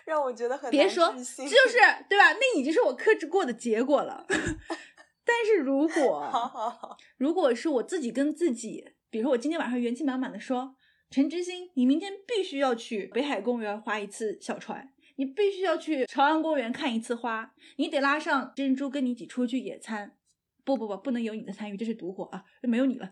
[0.05, 2.31] 让我觉得很别说，这就是对吧？
[2.33, 4.23] 那已经是我克制过的结果了。
[5.25, 10.75] 但是如果好好好，如果是我自己跟自己，比如说我今天晚上元气满满的说，
[11.09, 20.15] 陈之星，你明天必须要去北海公园划一次小船，你必须要去朝阳公园看一次花，你得拉上珍珠跟你一起出去野餐。
[20.63, 23.11] 不不不，不能有你的参与，这是独活啊，没有你了，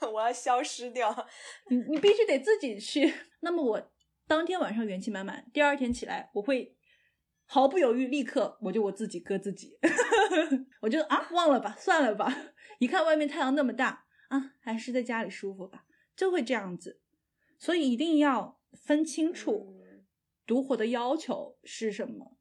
[0.12, 1.26] 我要消失掉。
[1.68, 3.12] 你你必须得自己去。
[3.40, 3.92] 那么我
[4.26, 6.76] 当天晚上元气满满，第二天起来我会
[7.44, 9.78] 毫不犹豫，立刻我就我自己割自己，
[10.82, 12.52] 我就啊忘了吧，算了吧。
[12.78, 15.84] 一看外面太阳那么大啊，还是在家里舒服吧，
[16.16, 17.00] 就会这样子。
[17.58, 20.04] 所以一定要分清楚嗯
[20.46, 22.36] 独活的要求是什么。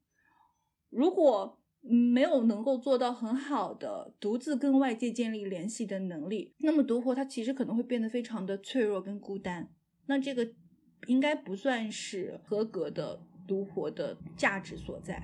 [0.89, 9.69] 如果嗯没有能够做到很好的独自跟外界建立联系的能力，那么独活它其实可能会变得非常的脆弱跟孤单。
[10.07, 10.51] 那这个
[11.07, 15.21] 应该不算是合格的独活的价值所在。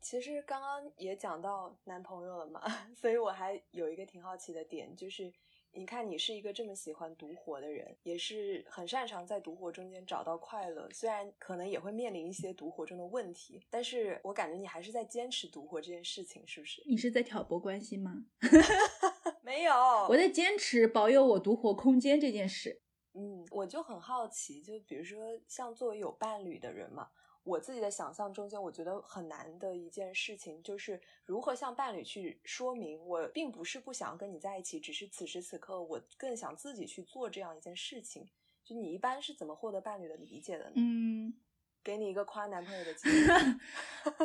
[0.00, 2.62] 其实刚刚也讲到男朋友了嘛，
[2.96, 5.30] 所以我还有一个挺好奇的点，就是
[5.72, 16.82] 你看你是一个这么喜欢独活的人，也是很擅长在独活中间找到快乐，虽然可能也会面临一些独活中的问题，但是我感觉你还是在坚持独活这件事情，是不是？
[16.86, 18.24] 你是在挑拨关系吗？
[19.42, 19.72] 没有，
[20.10, 22.82] 我在坚持保有我独活空间这件事。
[23.14, 27.08] 嗯，我就很好奇，就比如说像作为有伴侣的人嘛，
[27.42, 38.28] 我自己的想象中间，我觉得很难的一件事情，就是如何向伴侣去说明，我并不是不想跟你在一起，只是此时此刻我更想自己去做这样一件事情。
[38.62, 40.72] 就你一般是怎么获得伴侣的理解的呢？
[40.76, 41.34] 嗯，
[41.82, 43.34] 给你一个夸男朋友的机会，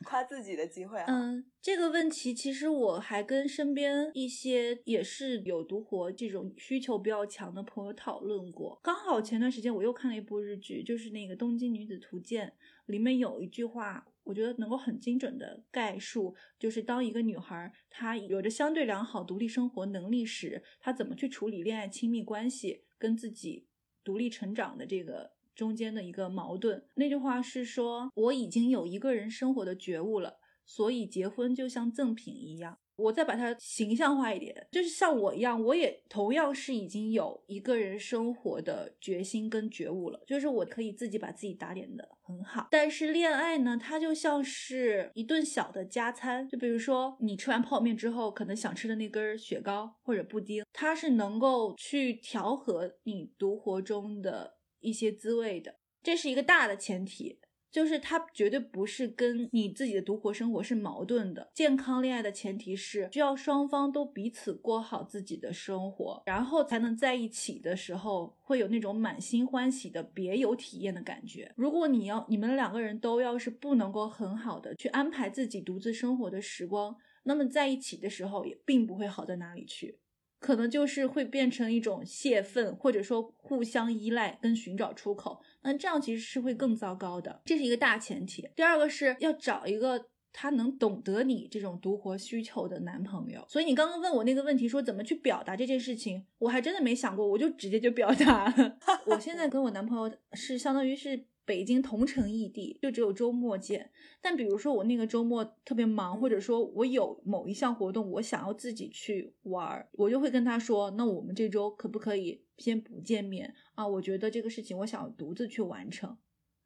[0.04, 1.06] 夸自己的机会啊。
[1.08, 8.78] 嗯，这个问题其实我还跟身边一些也是有独活这种需求比较强的朋友讨论过。
[8.82, 12.48] 刚好前段时间我又看了一部日剧，就是那个《东京女子图鉴》，
[12.86, 23.66] 里面有一句话，我觉得能够很精准的概述，就是当一个女孩她有着相对良好独立生活能力时，她怎么去处理恋爱亲密关系跟自己
[24.04, 26.80] 独立成长的这个中间的一个矛盾。
[26.94, 32.78] 那句话是说，我已经有一个人生活的觉悟了，所以结婚就像赠品一样。
[32.98, 42.66] 我再把它形象化一点，就是像我一样，我也同样是已经有一个人生活的决心跟觉悟了，就是我可以自己把自己打点的很好。
[42.72, 57.40] 但是恋爱呢，它就像是一顿小的加餐，就比如说你吃完泡面之后，可能想吃的那根雪糕或者布丁，它是能够去调和你独活中的一些滋味的，这是一个大的前提。
[57.70, 61.50] 就是它绝对不是跟你自己的独活生活是矛盾的。
[61.54, 71.52] 健康恋爱的前提是需要双方都彼此过好自己的生活，然后才能在一起的时候会有那种满心欢喜的别有体验的感觉。
[71.56, 79.98] 如果你要你们两个人都要是不能够很好的去安排自己独自生活的时光，那么在一起的时候也并不会好到哪里去。
[80.38, 88.48] 可能就是会变成一种泄愤，或者说互相依赖跟寻找出口，那这样其实是会更糟糕的，这是一个大前提。
[88.54, 93.44] 第二个是要找一个他能懂得你这种独活需求的男朋友。
[93.48, 98.78] 所以你刚刚问我那个问题，说怎么去表达这件事情，我还真的没想过，我就直接就表达了。
[99.06, 101.24] 我现在跟我男朋友是相当于是。
[101.48, 103.90] 北京同城异地，就只有周末见。
[104.20, 113.88] 但比如说我那个周末特别忙，或者说我有某一项活动，我想要自己去玩，我就会跟他说：“那我们这周可不可以先不见面啊？
[113.88, 116.18] 我觉得这个事情我想要独自去完成。”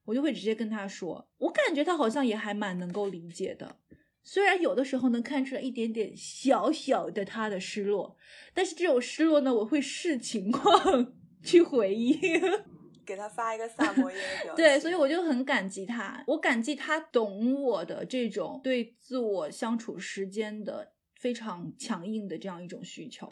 [0.05, 1.29] 我就会直接跟他说。
[1.39, 3.77] 我感觉他好像也还蛮能够理解的，
[4.25, 8.17] 虽然有的时候能看出来一点点小小的他的失落，
[8.53, 11.15] 但是这种失落呢，我会视情况
[11.45, 12.19] 去回应。
[13.05, 14.65] 给他发一个萨摩耶的表情。
[14.65, 23.29] 对，所以我就很感激他，我感激他懂我的这种对自我相处时间的非常强硬的这样一种需求。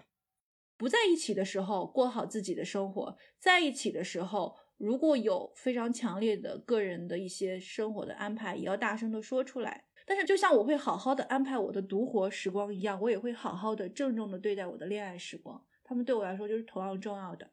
[0.76, 9.84] 不在一起的时候过好自己的生活，在一起的时候如果有非常强烈的个人的一些生活的安排，也要大声的说出来。
[10.06, 17.48] 但是就像我会好好的安排我的独活时光一样，我也会好好的郑重的对待我的恋爱时光，他们对我来说就是同样重要的。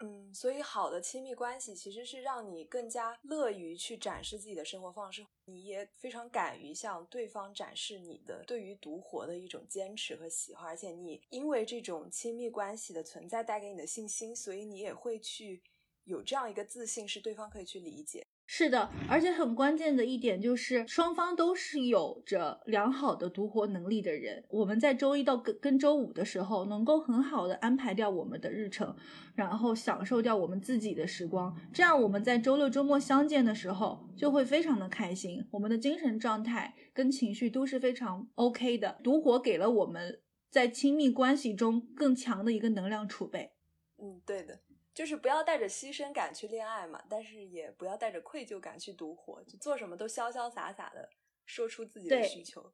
[0.00, 15.62] 嗯，所以好的亲密关系其实是让你更加乐于去展示自己的生活方式，你也非常敢于向对方展示你的对于独活的一种坚持和喜欢，而且你因为这种亲密关系的存在带给你的信心，所以你也会去
[16.04, 18.25] 有这样一个自信，是对方可以去理解。
[18.48, 24.44] 是的，而且很关键的一点就是双方都是有着良好的独活能力的人。
[24.48, 28.94] 我们在周一到跟跟周五的时候，能够很好的安排掉我们的日程，
[29.34, 31.54] 然后享受掉我们自己的时光。
[31.72, 35.44] 这样我们在周六周末相见的时候，就会非常的开心。
[35.50, 38.98] 我们的精神状态跟情绪都是非常 OK 的。
[39.02, 40.20] 独活给了我们
[40.50, 43.50] 在亲密关系中更强的一个能量储备。
[43.98, 44.60] 嗯，对的。
[44.96, 51.10] 就是不要带着牺牲感去恋爱嘛，但是也不要带着愧疚感去独活，就做什么都潇潇洒洒的
[51.44, 52.72] 说出自己的需求。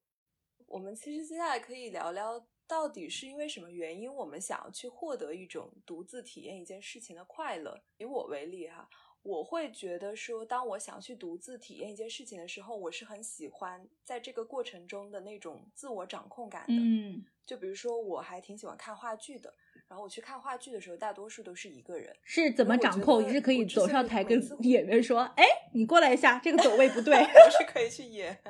[0.67, 7.83] 我们其实接下来可以聊聊，到底是因为什么原因，我们想要去获得一种独自体验一件事情的快乐。
[7.97, 8.89] 以我为例哈，
[9.23, 16.75] 我会觉得说，当我想去独自体验一件事情的时候，我是很喜欢在这个过程中的那种自我掌控感的。
[16.79, 19.53] 嗯，就比如说，我还挺喜欢看话剧的。
[19.93, 22.17] 然后我去看话剧的时候，大多数都是一个人。
[22.23, 23.23] 是怎么掌控？
[23.23, 27.15] 你是可以走上台跟演员说： “哎，你过来一下，这个走位不对。
[27.21, 28.43] ”我是可以去演。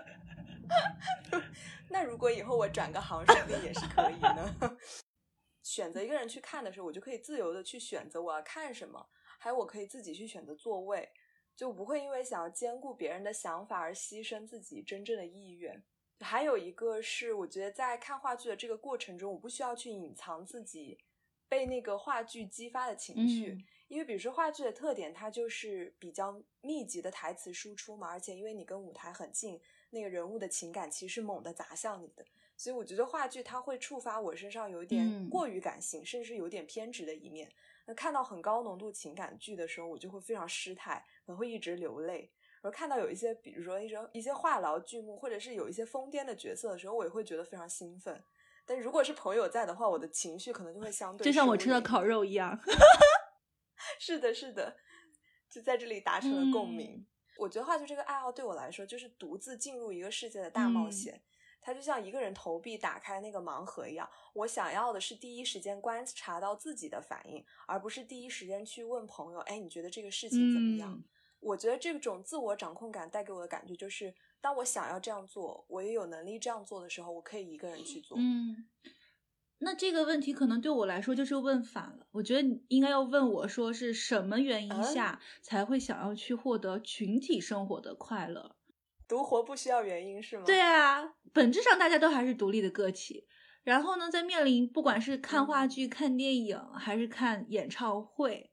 [1.90, 4.78] 那如果以后我转个行，说不定也是可以呢。
[5.62, 9.06] 选择一个人去看的时候，我就可以自由的去选择我要看什么，
[9.38, 11.06] 还有我可以自己去选择座位，
[11.54, 15.84] 就不会因为想要兼顾别人的想法而牺牲自己真正的意愿。
[16.20, 20.98] 还有一个是，我觉得在看话剧的这个过程中，我不需要去隐藏自己
[21.48, 23.58] 被那个话剧激发的情绪，
[23.88, 29.60] 因为比如说话剧的特点，它就是比较密集的台词输出嘛，而且因为你跟舞台很近，
[29.90, 32.24] 那个人物的情感其实猛地砸向你的，
[32.56, 37.50] 所以我觉得话剧它会触发我身上有一点过于感性，甚至有点偏执的一面。
[37.84, 42.30] 那看到很高浓度情感剧的时候，我就会非常失态，可能会一直流泪。
[42.62, 48.22] 而看到有一些，比如说一些一些话痨剧目，或者是有一些疯癫的角色的时候，我也会觉得非常兴奋。
[48.64, 52.58] 但如果是朋友在的话，我的情绪可能就会相对就像我吃了烤肉一样。
[53.98, 54.76] 是的，是的，
[55.50, 57.06] 就在这里达成了共鸣。
[57.38, 61.20] 我觉得话剧这个爱好对我来说，就是独自进入一个世界的大冒险。
[61.60, 71.02] 它就像一个人投币打开那个盲盒一样，我想要的是第一时间观察到自己的反应，而不是第一时间去问朋友：“哎，你觉得这个事情怎么样？”
[71.42, 78.16] 我觉得这种自我掌控感带给我的感觉就是，当我想要这样做，我也有能力这样做的时候，我可以一个人去做。
[78.18, 78.64] 嗯，
[79.58, 82.06] 那这个问题可能对我来说就是问反了。
[82.12, 88.56] 我觉得应该要问我说是什么原因下才会想要去获得群体生活的快乐？
[89.08, 90.44] 独活不需要原因是吗？
[90.46, 93.26] 对啊，本质上大家都还是独立的个体。
[93.64, 98.51] 然后呢，在面临不管是看话剧、看电影还是看演唱会。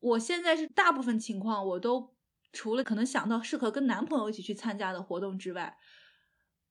[0.00, 2.14] 我现在是大部分情况，我都
[2.52, 5.76] 除了可能想到适合跟男朋友一起去参加的活动之外，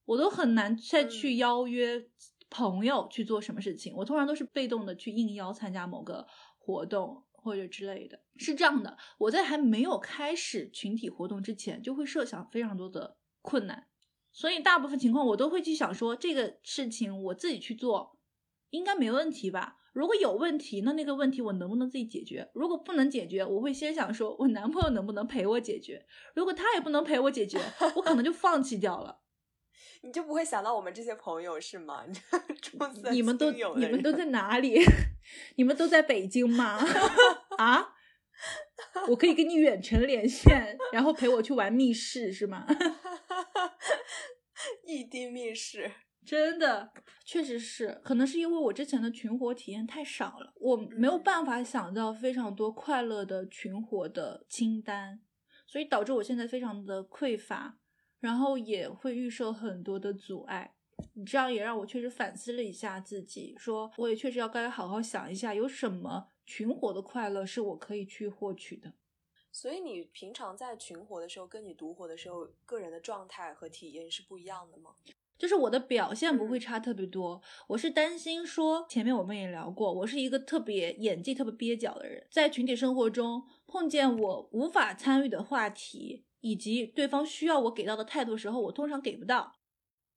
[0.05, 2.07] 我都很难再去邀约
[2.49, 3.93] 朋友去做什么事情。
[3.95, 8.21] 我通常都是被动的去应邀参加某个活动或者之类的。
[8.37, 13.87] 是这样的，我在还没有开始群体活动之前，就会设想非常多的困难，
[14.31, 18.14] 所以大部分情况我都会去想说，这个事情我自己去做
[18.75, 19.77] 应该没问题吧。
[19.93, 22.49] 如果有问题，那那个问题我能不能自己解决？
[22.53, 26.05] 如果不能解决，我会先想说，我男朋友能不能陪我解决？
[26.35, 27.57] 如果他也不能陪我解决，
[27.95, 29.21] 我可能就放弃掉了。
[30.03, 32.05] 你就不会想到我们这些朋友是吗？
[33.11, 34.79] 你们都你们都在哪里？
[35.55, 36.77] 你们都在北京吗？
[37.57, 37.93] 啊？
[39.07, 42.67] 我可以跟你远程连线，然后陪我去玩密室是吗？
[44.85, 45.89] 异地密室。
[46.25, 46.91] 真的，
[47.23, 55.21] 确实是，可能是因为我之前的群活体验太少了，我没有办法想到非常多快乐的群活的清单，
[55.67, 57.77] 所以导致我现在非常的匮乏，
[58.19, 60.75] 然后也会预设很多的阻碍。
[61.13, 68.93] 你这样也让我确实反思了一下自己，说我也确实要该好好想一下，有什么群活的快乐是我可以去获取的。
[69.51, 74.95] 所以你平常在群活的时候，跟你独活的时候，个人的状态和体验是不一样的吗？
[75.37, 89.57] 就是我的表现不会差特别多，我是担心说，前面我们也聊过，我是一个特别演技特别蹩脚的人，在群体生活中碰见我无法参与的话题，以及对方需要我给到的态度的时候，我通常给不到，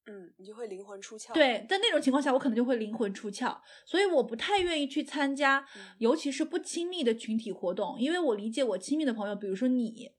[0.07, 1.35] 嗯，你就会灵魂出窍。
[1.35, 5.67] 对，在那种情况下，我可能就会灵魂出窍，所以我不太愿意去参加，
[5.99, 10.13] 尤其是不亲密的群体活动，因为我理解我亲密的朋友，比如说你，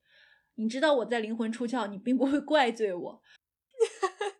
[0.56, 3.22] 你知道我在灵魂出窍，你并不会怪罪我。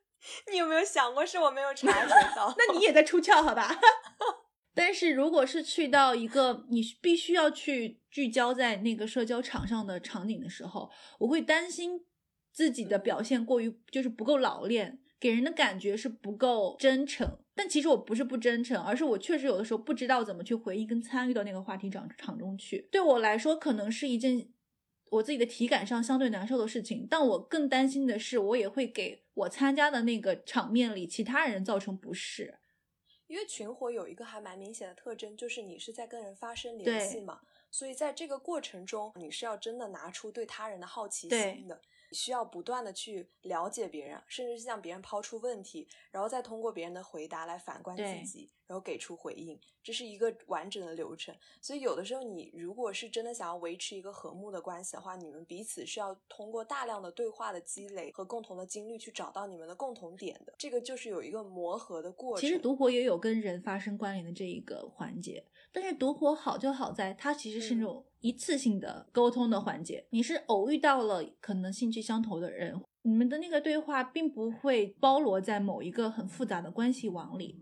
[0.52, 2.54] 你有没有想过是我没有察觉到？
[2.58, 3.80] 那你也在出窍，好吧？
[4.74, 12.06] 但是如果是去到一个你必须要去聚焦在那个社交场上的场景的时候，我会担心
[12.54, 17.40] 自己的表现过于就是不够老练，给人的感觉是不够真诚。
[17.54, 22.88] 但其实我不是不真诚，而是我确实有的时候不知道怎么去回应跟参与到那个话题场场中去。
[22.90, 24.48] 对我来说，可能是一件
[25.12, 32.60] 我自己的体感上相对难受的事情，但我更担心的是，我也会给我参加的那个场面里其他人造成不适。
[33.28, 41.80] 因为群活有一个还蛮明显的特征，就是你是在跟人发生联系嘛，所以在这个过程中，你是要真的拿出对他人的好奇心的。
[42.12, 51.36] 需要不断的去了解别人，甚至是向别人抛出问题，然后再通过别人的回答来反观自己，然后给出回应，这是一个完整的流程。
[51.62, 60.54] 所以有的时候，你如果是真的想要维持一个和睦的关系的话，你们彼此是要通过大量的对话的积累和共同的经历去找到你们的共同点的。
[60.58, 62.42] 这个就是有一个磨合的过程。
[62.42, 65.46] 其实读博也有跟人发生关联的这一个环节。
[65.72, 77.58] 但是读博好就好在它其实是那种一次性的沟通的环节，你是偶遇到了可能兴趣相投的人，你们的那个对话并不会包罗在某一个很复杂的关系网里，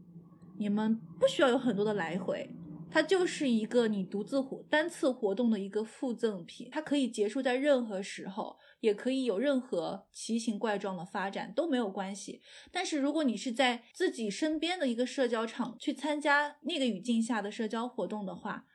[0.57, 2.49] 你们不需要有很多的来回。
[2.89, 12.41] 它就是一个你独自活单次活动的一个附赠品，它可以结束在任何时候，也可以有任何奇形怪状的发展都没有关系。
[12.71, 18.65] 但是如果你是在自己身边的一个社交场去参加那个语境下的社交活动的话，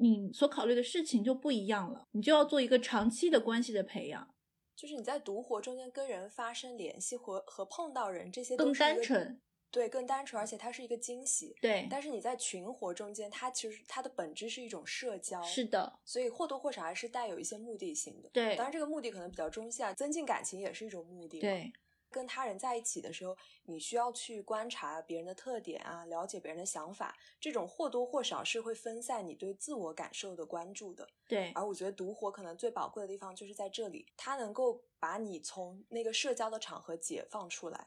[0.00, 4.34] 你所考虑的事情就不一样了，你就要做一个长期的关系的培养，
[4.74, 9.40] 就是你在独活中间跟人发生联系和和碰到人这些更单纯。
[9.72, 11.54] 对，更单纯，而且它是一个惊喜。
[11.62, 15.40] 对，但是你在群活中间，它其实它的本质是一种社交。
[15.44, 18.28] 是的，所以或多或少还是带有一些目的性的。
[18.32, 21.38] 对，当然这个目的可能比较中性啊，增进感情也是一种目的。
[21.38, 21.72] 对，
[22.10, 31.08] 跟他人在一起的时候，你需要去观察别人的特点啊，了解别人的想法，这种或多或少是会分散你对自我感受的关注的。
[31.26, 37.86] 对，而我觉得独活可能最宝贵的地方就是在这里，它能够把你从那个社交的场合解放出来。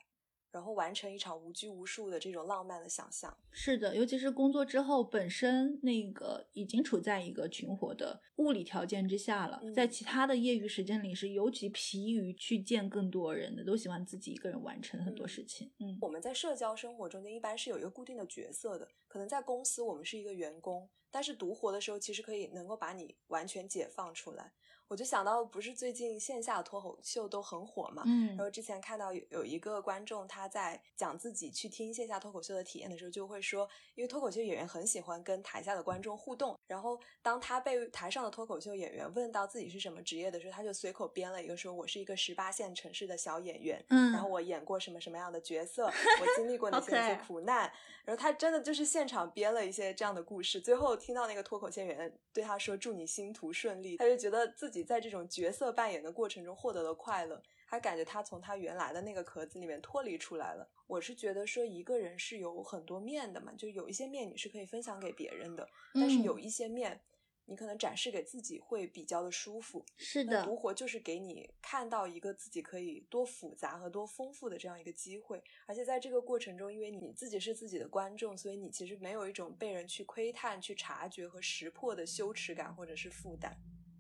[0.54, 3.36] 然后完成一场无拘无束的这种浪漫的想象。
[3.52, 15.72] 是的，尤其是工作之后，本身那个已经处在一个群活的物理条件之下了，在其他的业余时间里是尤其疲于去见更多人的，都喜欢自己一个人完成很多事情。
[15.80, 24.54] 嗯，我们在社交生活中间一般是有一个固定的角色的，可能在公司我们是一个员工，但是独活的时候其实可以能够把你完全解放出来。
[24.88, 28.04] 我就想到，不是最近线下脱口秀都很火嘛？
[28.06, 45.86] 嗯，然后之前看到有有一个观众他在讲自己去听线下脱口秀的体验的时候，就会说，因为脱口秀演员很喜欢跟台下的观众互动，然后当他被台上的脱口秀演员问到自己是什么职业的时候，他就随口编了一个说：“我是一个十八线城市的小演员，嗯，然后我演过什么什么样的角色，
[46.22, 47.72] 我经历过哪些哪些苦难。”
[48.06, 54.73] 然后他真的就是现场编了一些这样的故事，最后听到那个脱口秀演员对他说：“祝你星途顺利。”他就觉得自己。
[54.82, 60.66] 在这种角色扮演的过程中获得了快乐，还感觉他从他原来的那个壳子里面脱离出来了。
[60.88, 67.02] 我是觉得说一个人是有很多面的嘛，就有一些面你是可以分享给别人的，但是有一些面。
[67.46, 70.46] 你可能展示给自己会比较的舒服，是的。
[70.46, 83.54] 独活就是给你看到一个自己可以多复杂和多丰富的这样一个机会，而且在这个过程中，因为你自己是自己的观众，所以你其实没有一种被人去窥探、去察觉和识破的羞耻感或者是负担。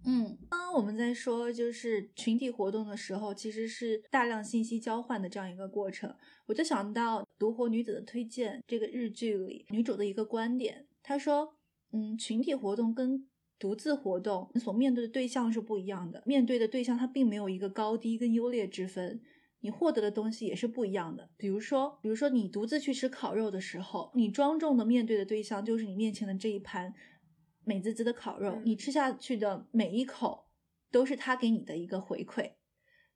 [0.06, 6.14] 嗯，刚刚我们在说就是群体活动的时候，其实是大量信息交换的这样一个过程，
[6.46, 11.56] 我就想到《独活女子的推荐》这个日剧里女主的一个观点，她说，
[11.92, 13.28] 嗯，群体活动跟
[13.58, 19.22] 独自活动所面对的对象是不一样的，面对的对象它并没有一个高低跟优劣之分，
[19.62, 21.30] 你获得的东西也是不一样的。
[21.38, 26.94] 比如说，比如说你独自去吃烤肉的时候，你庄重的面对的对象就是你面前的这一盘
[27.66, 30.46] 美滋滋的烤肉，你吃下去的每一口
[30.92, 32.54] 都是他给你的一个回馈。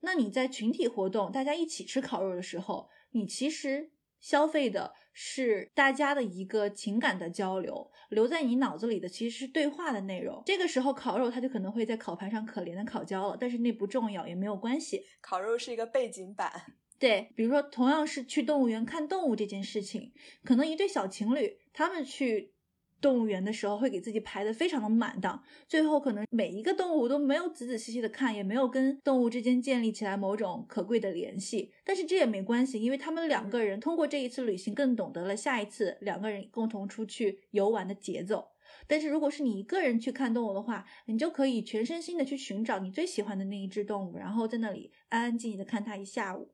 [0.02, 3.92] 那你在群体活动，大家一起吃烤肉的时候，你其实。
[4.20, 10.42] 消费的是大家的一个情感的交流，留在你脑子里的其实是对话的内容。
[10.44, 15.04] 这个时候烤肉它就可能会在烤盘上可怜的烤焦了，但是那不重要，也没有关系。
[15.22, 16.52] 烤肉是一个背景板。
[16.98, 20.12] 对，比如说同样是去动物园看动物这件事情，
[20.44, 22.56] 可能一对小情侣他们去。
[23.00, 31.72] 动物园的时候会给自己排的非常的满当，最后可能每一个动物都没有仔仔细细的看，也没有跟动物之间建立起来某种可贵的联系。
[31.84, 38.48] 但是这也没关系，因为他们两个人通过这一次旅行更懂得了下一次两个人共同出去游玩的节奏。
[38.86, 46.50] 但是如果是你一个人去看动物的话，你就可以全身心的去寻找你最喜欢的那一只动物，然后在那里安安静静的看它一下午。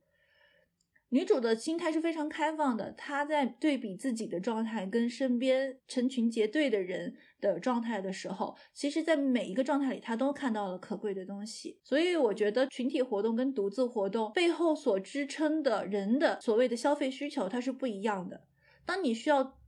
[1.14, 11.78] 女主的心态是非常开放的，她在对比自己的状态跟身边成群结队的人的状态的时候，其实，在每一个状态里，她都看到了可贵的东西。
[11.84, 18.42] 所以，我觉得群体活动跟独自活动背后所支撑的人的所谓的消费需求，它是不一样的。
[18.84, 19.60] 当你需要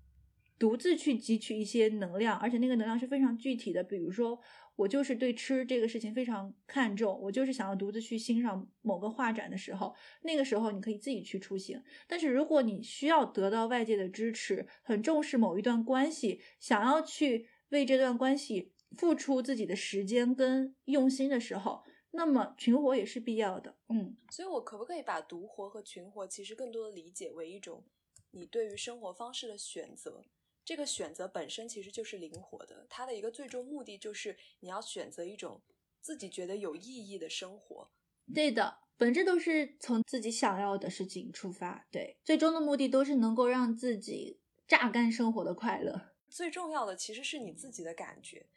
[0.57, 3.83] 独自去汲取一些能量，而且那个能量是非常具体的。
[3.83, 4.39] 比如说，
[4.75, 11.81] 我就是对吃这个事情非常看重，我就是想要独自去欣赏某个画展的时候，那个时候你可以自己去出行。
[12.07, 23.77] 但是如果你需要得到外界的支持，很重视某一段关系，想要去为这段关系付出自己的时间跟用心的时候，那么群活也是必要的。
[23.89, 27.85] 嗯，所以我可不可以把独活和群活其实更多的理解为一种
[28.31, 30.25] 你对于生活方式的选择？
[30.65, 35.61] 这个选择本身其实就是灵活的，它的一个最终目的就是你要选择一种
[36.01, 37.91] 自己觉得有意义的生活。
[38.33, 46.15] 对的，本质都是从自己想要的事情出发，对，最终的目的都是能够让自己榨干生活的快乐。
[46.27, 48.47] 最重要的其实是你自己的感觉，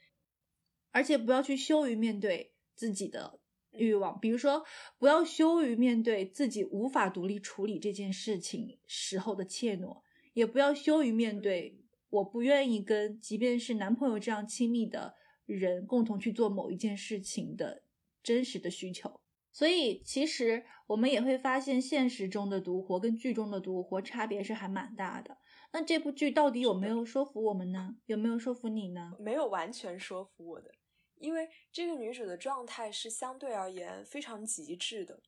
[0.90, 3.38] 而且不要去羞于面对自己的
[3.72, 4.64] 欲望，比如说
[4.96, 10.00] 不要羞于面对自己无法独立处理这件事情时候的怯懦，
[10.32, 11.84] 也不要羞于面对。
[12.10, 17.82] 我不愿意跟即便是男朋友这样亲密的人共同去做某一件事情的
[18.22, 19.20] 真实的需求，
[19.52, 25.36] 所以其实我们也会发现现实中的独活跟剧中的独活差别是还蛮大的。
[25.72, 27.96] 那这部剧到底有没有说服我们呢？
[28.06, 29.12] 有没有说服你呢？
[29.18, 30.70] 没有完全说服我的，
[31.16, 35.20] 因为这个女主的状态是相对而言非常极致的，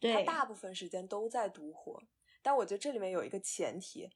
[0.00, 2.00] 她大部分时间都在独活。
[2.40, 4.08] 但我觉得这里面有一个前提。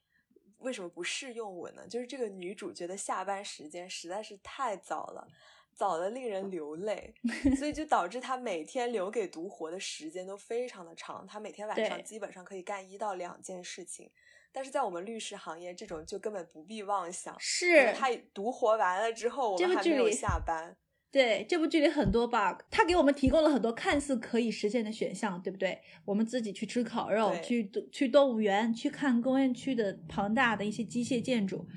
[0.63, 1.85] 为什么不适用我呢？
[1.87, 5.27] 就是这个女主角的下班时间实在是太早了，
[5.73, 7.13] 早的令人流泪，
[7.57, 11.27] 所以就导致她每天留给独活的时间都非常的长。
[11.27, 14.09] 她每天晚上基本上可以干一到两件事情，
[14.51, 17.35] 但是在我们律师行业，这种就根本不必妄想。
[17.39, 20.75] 是她独活完了之后，我们还没有下班。
[21.13, 25.79] 对这部剧里很多 bug，它给我们提供了很多看似可以实现的选项，对不对？
[26.05, 31.67] 我们自己去吃烤肉，去去动物园，去看工业区的庞大的一些机械建筑，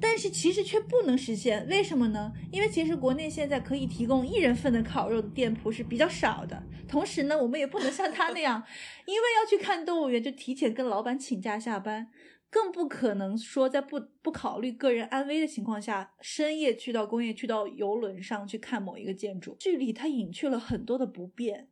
[0.00, 2.32] 但是其实却不能实现，为什么呢？
[2.50, 8.64] 因为其实国内现在可以提供一人份的烤肉的店铺是比较少的，同时呢，我们也不能像他那样，
[9.04, 12.08] 因为要去看动物园就提前跟老板请假下班。
[12.54, 19.56] 更不可能说在不不考虑个人安危的情况下，深夜去到工业去到游轮上去看某一个建筑。
[19.58, 21.68] 剧里它隐去了很多的不便，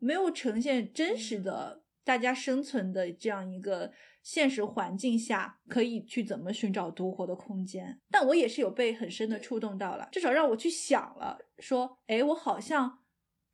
[0.00, 3.92] 没有呈现真实的大家生存的这样一个
[4.24, 8.00] 现实环境下可以去怎么寻找独活的空间。
[8.10, 13.03] 但我也是有被很深的触动到了，至少让我去想了，说，哎，我好像。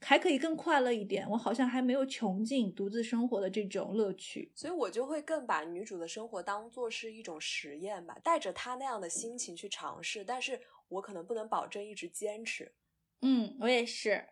[0.01, 12.73] 还可以更快乐一点，我好像还没有穷尽独自生活的这种乐趣，所以我就会更把女主的生活当做是一种实验吧，带着她那样的心情去尝试，但是我可能不能保证一直坚持。
[13.23, 14.25] 嗯，我也是，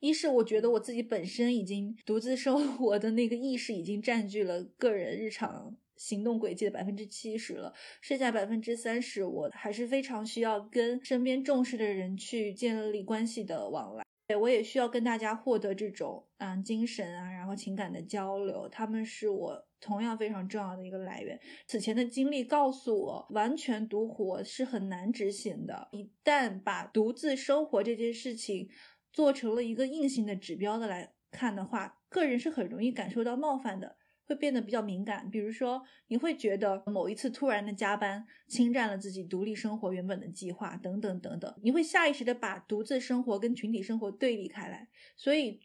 [0.00, 14.04] 一是我觉得我自己本身已经独自生活的那个意识已经占据了个人日常行动轨迹的百分之七十了，剩下百分之三十，我还是非常需要跟身边重视的人去建立关系的往来。
[14.28, 21.40] 对，我也需要跟大家获得这种嗯精神啊，然后情感的交流，他们是我同样非常重要的一个来源。
[21.66, 25.88] 此前的经历告诉我，完全独活是很难执行的。
[25.92, 28.68] 一旦把独自生活这件事情
[29.14, 33.96] 做成了一个硬性的指标的来看的话，个人是很容易感受到冒犯的。
[34.28, 45.60] 会变得比较敏感，比如说你会觉得某一次突然的加班侵占了自己独立生活原本的计划，等等等等，你会下意识的把独自生活跟群体生活对立开来，所以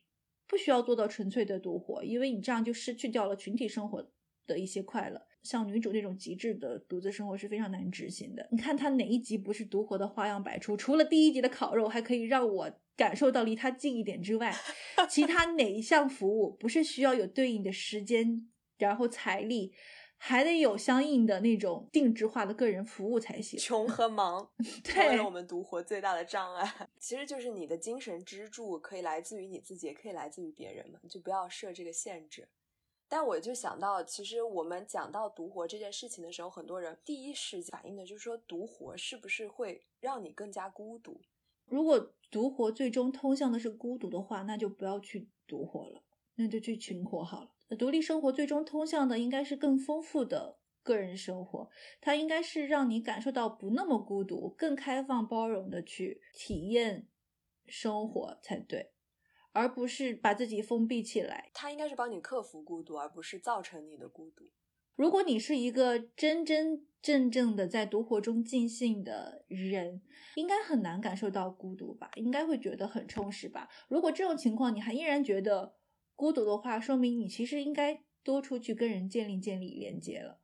[0.48, 4.10] 不需要做到纯粹的独活，因为你这样就失去掉了群体生活
[4.48, 5.22] 的一些快乐。
[5.44, 8.48] 像女主那种极致的独自生活是非常难执行的。
[8.50, 10.78] 你看她哪一集不是独活的花样百出？
[10.78, 14.56] 除了第一集的烤肉还可以让我感受到离她近一点之外，
[15.10, 18.48] 其他哪一项服务不是需要有对应的时间？
[18.88, 19.74] 然后财力
[20.18, 23.60] 还得有相应的那种定制化的个人服务才行。
[23.60, 24.52] 穷和忙
[24.84, 26.74] 成为了我们独活最大的障碍。
[27.00, 32.48] 其实就是你的精神支柱可以来自于你自己，也可以来自于别人嘛，就不要设这个限制。
[33.10, 41.22] 但我就想到，其实我们讲到独活这件事情的时候，很多人第一时间反应的就是说，独活是不是会让你更加孤独？
[41.66, 46.02] 如果独活最终通向的是孤独的话，那就不要去独活了，
[46.36, 47.52] 那就去群活好了。
[47.76, 51.70] 独立生活最终通向的应该是更丰富的个人生活，
[52.02, 57.08] 它应该是让你感受到不那么孤独、更开放包容的去体验
[57.66, 58.92] 生活才对，
[59.52, 61.50] 而不是把自己封闭起来。
[61.54, 64.52] 它应该是帮你克服孤独，而不是造成你的孤独。
[64.96, 70.04] 如果你是一个真真正正的在独活中尽兴的人，
[70.36, 72.12] 应该很难感受到孤独吧？
[72.16, 73.68] 应该会觉得很充实吧？
[73.88, 75.74] 如果这种情况你还依然觉得，
[76.16, 80.40] 孤独的话，说明你其实应该多出去跟人建立建立连接了。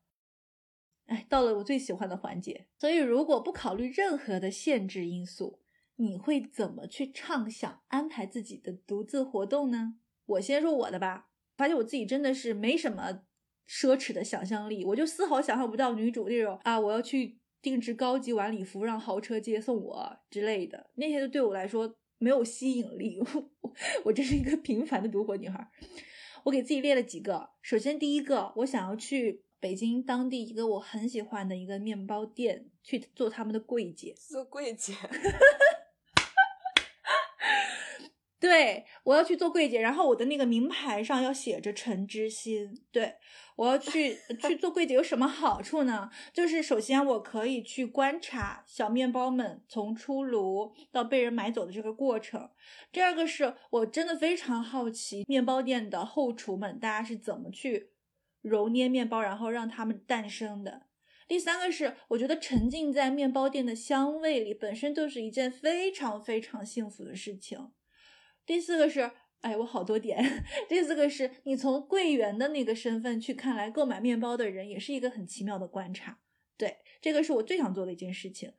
[1.06, 2.68] 哎，到了我最喜欢的环节。
[2.78, 5.60] 所以，如果不考虑任何的限制因素，
[5.96, 9.96] 你会怎么去畅想安排自己的独自活动呢？
[10.26, 11.30] 我先说我的吧。
[11.58, 13.24] 发现我自己真的是没什么
[13.68, 23.20] 奢侈的想象力，我就丝毫想象不到女主那种啊，我要去定制高级晚礼服，让豪车接送我之类的，那些都对我来说没有吸引力。
[23.34, 23.50] 我
[24.06, 25.68] 我真是一个平凡的独活女孩。
[26.44, 34.94] 我给自己列了几个，首先第一个，我想要去北京当地一个我很喜欢的一个面包店去做他们的柜姐，做柜姐。
[38.40, 42.74] 对，我要去做柜姐，然后我的那个名牌上要写着陈之心。
[42.90, 43.16] 对
[43.58, 44.16] 我要去
[44.48, 46.10] 去做柜姐有什么好处呢？
[46.32, 52.50] 就是首先我可以去观察小面包们从出炉到被人买走的这个过程。
[52.94, 57.92] 第二个是我真的非常好奇面包店的后厨们大家是怎么去
[58.42, 60.84] 揉捏面包，然后让它们诞生的。
[61.28, 67.72] 第三个是我觉得沉浸在面包店的香味里本身就是一件非常非常幸福的事情。
[68.50, 70.18] 第四个是，哎，我好多点。
[70.68, 76.20] 第四个是你从柜员的那个身份去看来购买面包的人，也是一个很奇妙的观察。
[76.58, 78.52] 对，这个是我最想做的一件事情。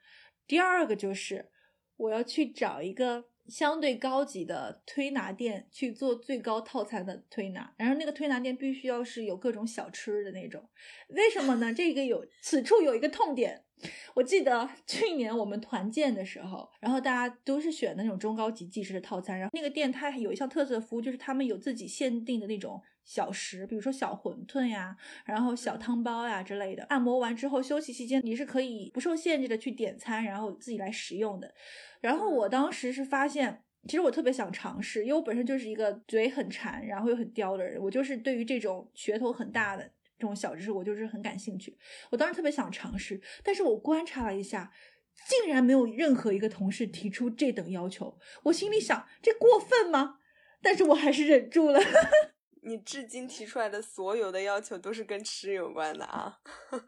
[0.46, 1.50] 第二个就是
[1.96, 3.24] 我要去找一个。
[3.48, 10.62] 相对高级的推拿店去做最高套餐的推拿，然后那个推拿店必须要是有各种小吃的那种。
[11.08, 11.74] 为什么呢？
[11.74, 13.64] 这个有此处有一个痛点。
[14.14, 26.84] 我记得 去年我们团建的时候，然后大家都是选那种中高级技师的套餐，然后那个店它有一项特色服务，就是他们有自己限定的那种小食，比如说小馄饨呀，然后小汤包呀之类的。
[26.84, 31.52] 按摩完之后休息期间，你是可以不受限制的去点餐，然后自己来食用的。
[32.00, 39.90] 然后我当时是发现，其实我特别想尝试，因为我本身就是一个嘴很馋，然后又很刁的人，我就是对于这种噱头很大的
[40.20, 41.78] 这种小知识，我就是很感兴趣。
[42.10, 44.70] 我当时特别想尝试，但是我观察了一下，
[45.26, 48.18] 竟然没有任何一个同事提出这等要求。
[48.44, 50.18] 我心里想，这过分吗？
[50.60, 51.80] 但是我还是忍住了。
[52.62, 56.40] 你至今提出来的所有的要求都是跟吃有关的啊？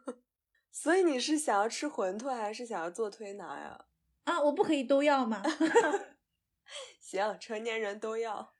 [0.71, 3.85] 所以你是想要吃馄饨，还是想要做推拿呀？
[4.25, 5.41] 啊，我不可以都要吗？
[7.01, 8.53] 行，成年人都要。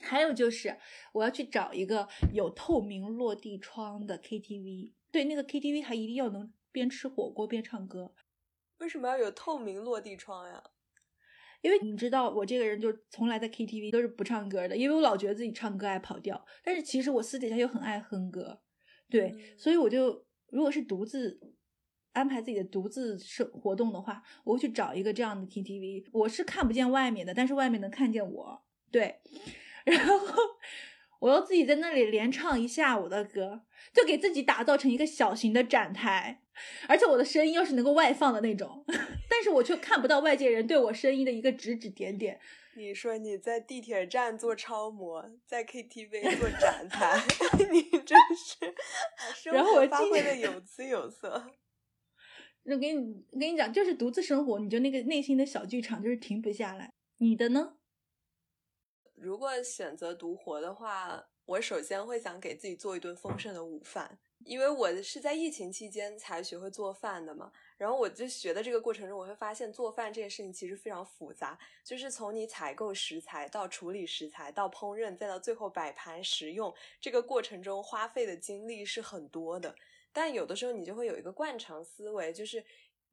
[0.00, 0.76] 还有就是，
[1.12, 4.92] 我要去找一个有透明落地窗的 KTV。
[5.10, 8.14] 对，那个 KTV 它一定要能边吃火锅边唱歌。
[8.78, 10.62] 为什么要有透明落地窗呀？
[11.62, 16.44] 因为你知道，我这个人就从来在 KTV 都是不唱歌的，因为我老觉得自己唱歌爱跑调。
[16.62, 18.60] 但是其实我私底下又很爱哼歌，
[19.08, 21.40] 对，所以我就如果是独自。
[22.12, 26.06] 安排自己的独自生活动的话，我会去找一个这样的 KTV。
[26.12, 28.64] 我是看不见外面的，但是外面能看见我。
[28.90, 29.20] 对，
[29.86, 30.42] 然后
[31.20, 33.62] 我又自己在那里连唱一下午的歌，
[33.92, 36.42] 就给自己打造成一个小型的展台，
[36.86, 38.84] 而且我的声音又是能够外放的那种，
[39.30, 42.38] 但是我却看不到外界人对我声音的一个指指点点。
[42.74, 47.18] 你说你在地铁站做超模，在 KTV 做展台，
[47.72, 51.46] 你真是然后我发挥的有滋有色。
[52.68, 56.92] 那给你，我跟你讲，就是独自生活，你就那个内心的小剧场就是停不下来。
[57.18, 57.76] 你的呢？
[59.16, 67.50] 如果选择独活的话，我首先会想给自己做一顿丰盛的午饭，因为我是在疫情期间才学会做饭的嘛。
[67.78, 79.74] 然后我就学的这个过程中，我会发现做饭这件事情其实非常复杂，就是从你采购食材到处理食材到烹饪，再到最后摆盘食用，这个过程中花费的精力是很多的。
[80.12, 82.64] 但有的时候你就会有一个惯常思维，就是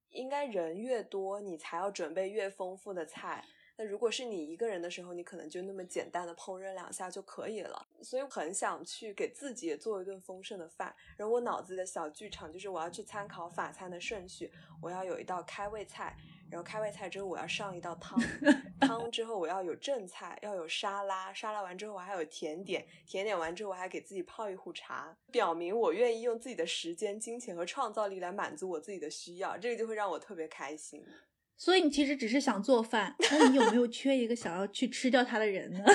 [0.09, 3.45] 应该人越多，你才要准备越丰富的菜。
[3.83, 7.85] 那如果是你一个人的时候，你可能就那么简单的烹饪两下就可以了。
[8.01, 10.95] 所以很想去给自己也做一顿丰盛的饭。
[11.17, 14.49] 然后我脑子的小剧场就是我要去参考法餐的顺序，
[14.81, 16.15] 我要有一道开胃菜。
[16.49, 18.19] 然后开胃菜之后，我要上一道汤，
[18.79, 31.03] 汤之后我要有正菜，要有沙拉，沙拉完之后我还有甜点，甜点完之后我还给自己泡一壶茶，表明我愿意用自己的时间、金钱和创造力来满足我自己的需要，这个就会让我特别开心。
[31.57, 35.83] 所以你其实只是想做饭，那你有没有缺一个想要去吃掉它的人呢？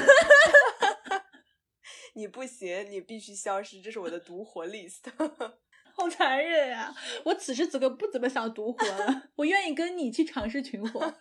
[2.14, 5.02] 你不行，你必须消失，这是我的独活 list。
[5.94, 6.94] 好残忍呀！
[7.24, 11.12] 我此时此刻不怎么想独活了，我愿意跟你去尝试群活。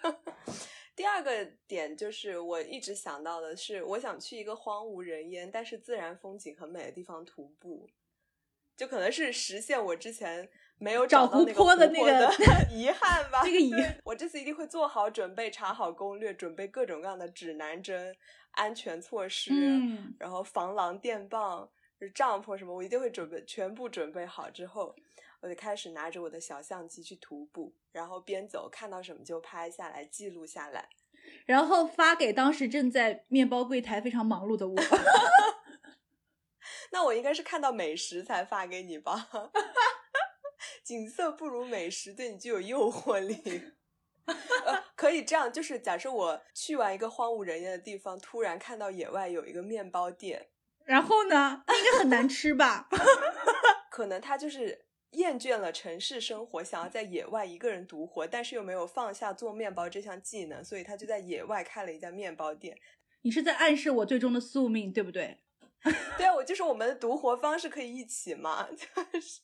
[0.96, 7.90] 第二个点就是我一直想到的是，我想去一个荒无人烟但是自然风景很美的地方徒步，
[8.76, 10.48] 就可能是实现我之前
[10.80, 12.32] 没有找湖泊的那个
[12.72, 13.42] 遗憾吧。
[13.44, 13.74] 这个遗，
[14.04, 18.16] 我这次一定会做好准备，查好攻略，准备各种各样的指南针、
[18.52, 19.52] 安全措施，
[20.20, 21.70] 然后防狼电棒。
[22.14, 24.96] 帐篷什么，我一定会准备全部准备好之后，
[25.40, 30.90] 我就开始拿着我的小相机去徒步，然后边走看到什么就拍下来记录下来，
[31.48, 34.76] 然后发给当时正在面包柜台非常忙碌的我。
[36.92, 39.28] 那我应该是看到美食才发给你吧？
[40.84, 43.62] 景色不如美食，对你具有诱惑力。
[44.66, 50.50] 呃，可以这样，就是假设我去完一个荒无人烟的地方，突然看到野外有一个面包店，
[50.84, 52.90] 然后呢，应该很难吃吧？
[53.90, 62.78] 可能他就是厌倦了城市生活，想要在野外一个人独活，但是又没有放下做面包这项技能，所以他就在野外开了一家面包店。
[63.24, 65.40] 你是在暗示我最终的宿命，对不对？
[66.18, 69.40] 对啊，我就是我们的独活方式可以一起嘛，就是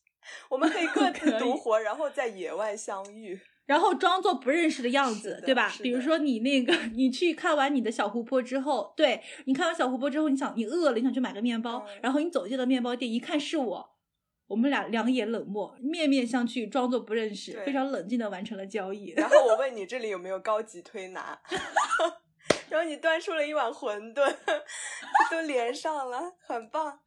[0.50, 3.40] 我们可以各自独活，然后在野外相遇。
[3.66, 5.74] 然后装作不认识的样子，对吧？
[5.82, 13.90] 比如说你那个， 你去看完你的小湖泊之后，对你看完小湖泊之后，你想你饿了，你想去买个面包，嗯然后你走进了面包店，一看是我，
[14.48, 19.14] 我们俩两眼冷漠，面面相觑，装作不认识，非常冷静的完成了交易。
[19.16, 21.40] 然后我问你这里有没有高级推拿，
[22.70, 24.36] 然后你端出了一碗馄饨，
[25.32, 27.00] 都连上了，很棒。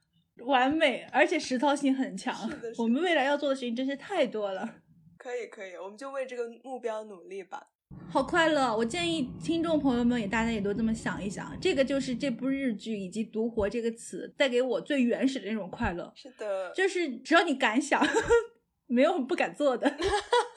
[0.44, 2.82] 完美，而且实操性很强是的是。
[2.82, 4.76] 我们未来要做的事情真是太多了，
[5.16, 7.68] 可以可以，我们就为这个目标努力吧。
[8.10, 8.76] 好快乐！
[8.76, 16.12] 我建议听众朋友们也大家也都这么想一想，这个就是这部日剧以及“独活”这个词带给我最原始的那种快乐。
[16.14, 18.04] 是的，就是只要你敢想，
[18.86, 19.96] 没有不敢做的。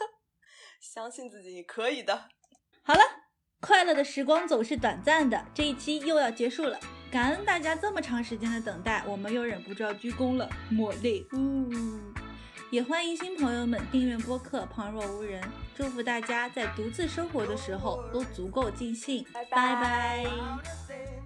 [0.82, 2.30] 相信自己，你可以的。
[2.82, 3.02] 好了，
[3.62, 6.80] 快乐的时光总是短暂的，这一期又要结束了。
[7.12, 11.26] 感恩大家这么长时间的等待，我们又忍不住要鞠躬了，抹泪。
[11.34, 11.72] 呜、
[12.70, 15.42] 也欢迎新朋友们订阅播客《旁若无人》，
[15.76, 19.26] 祝福大家在独自生活的时候都足够尽兴。
[19.34, 21.19] 拜拜拜拜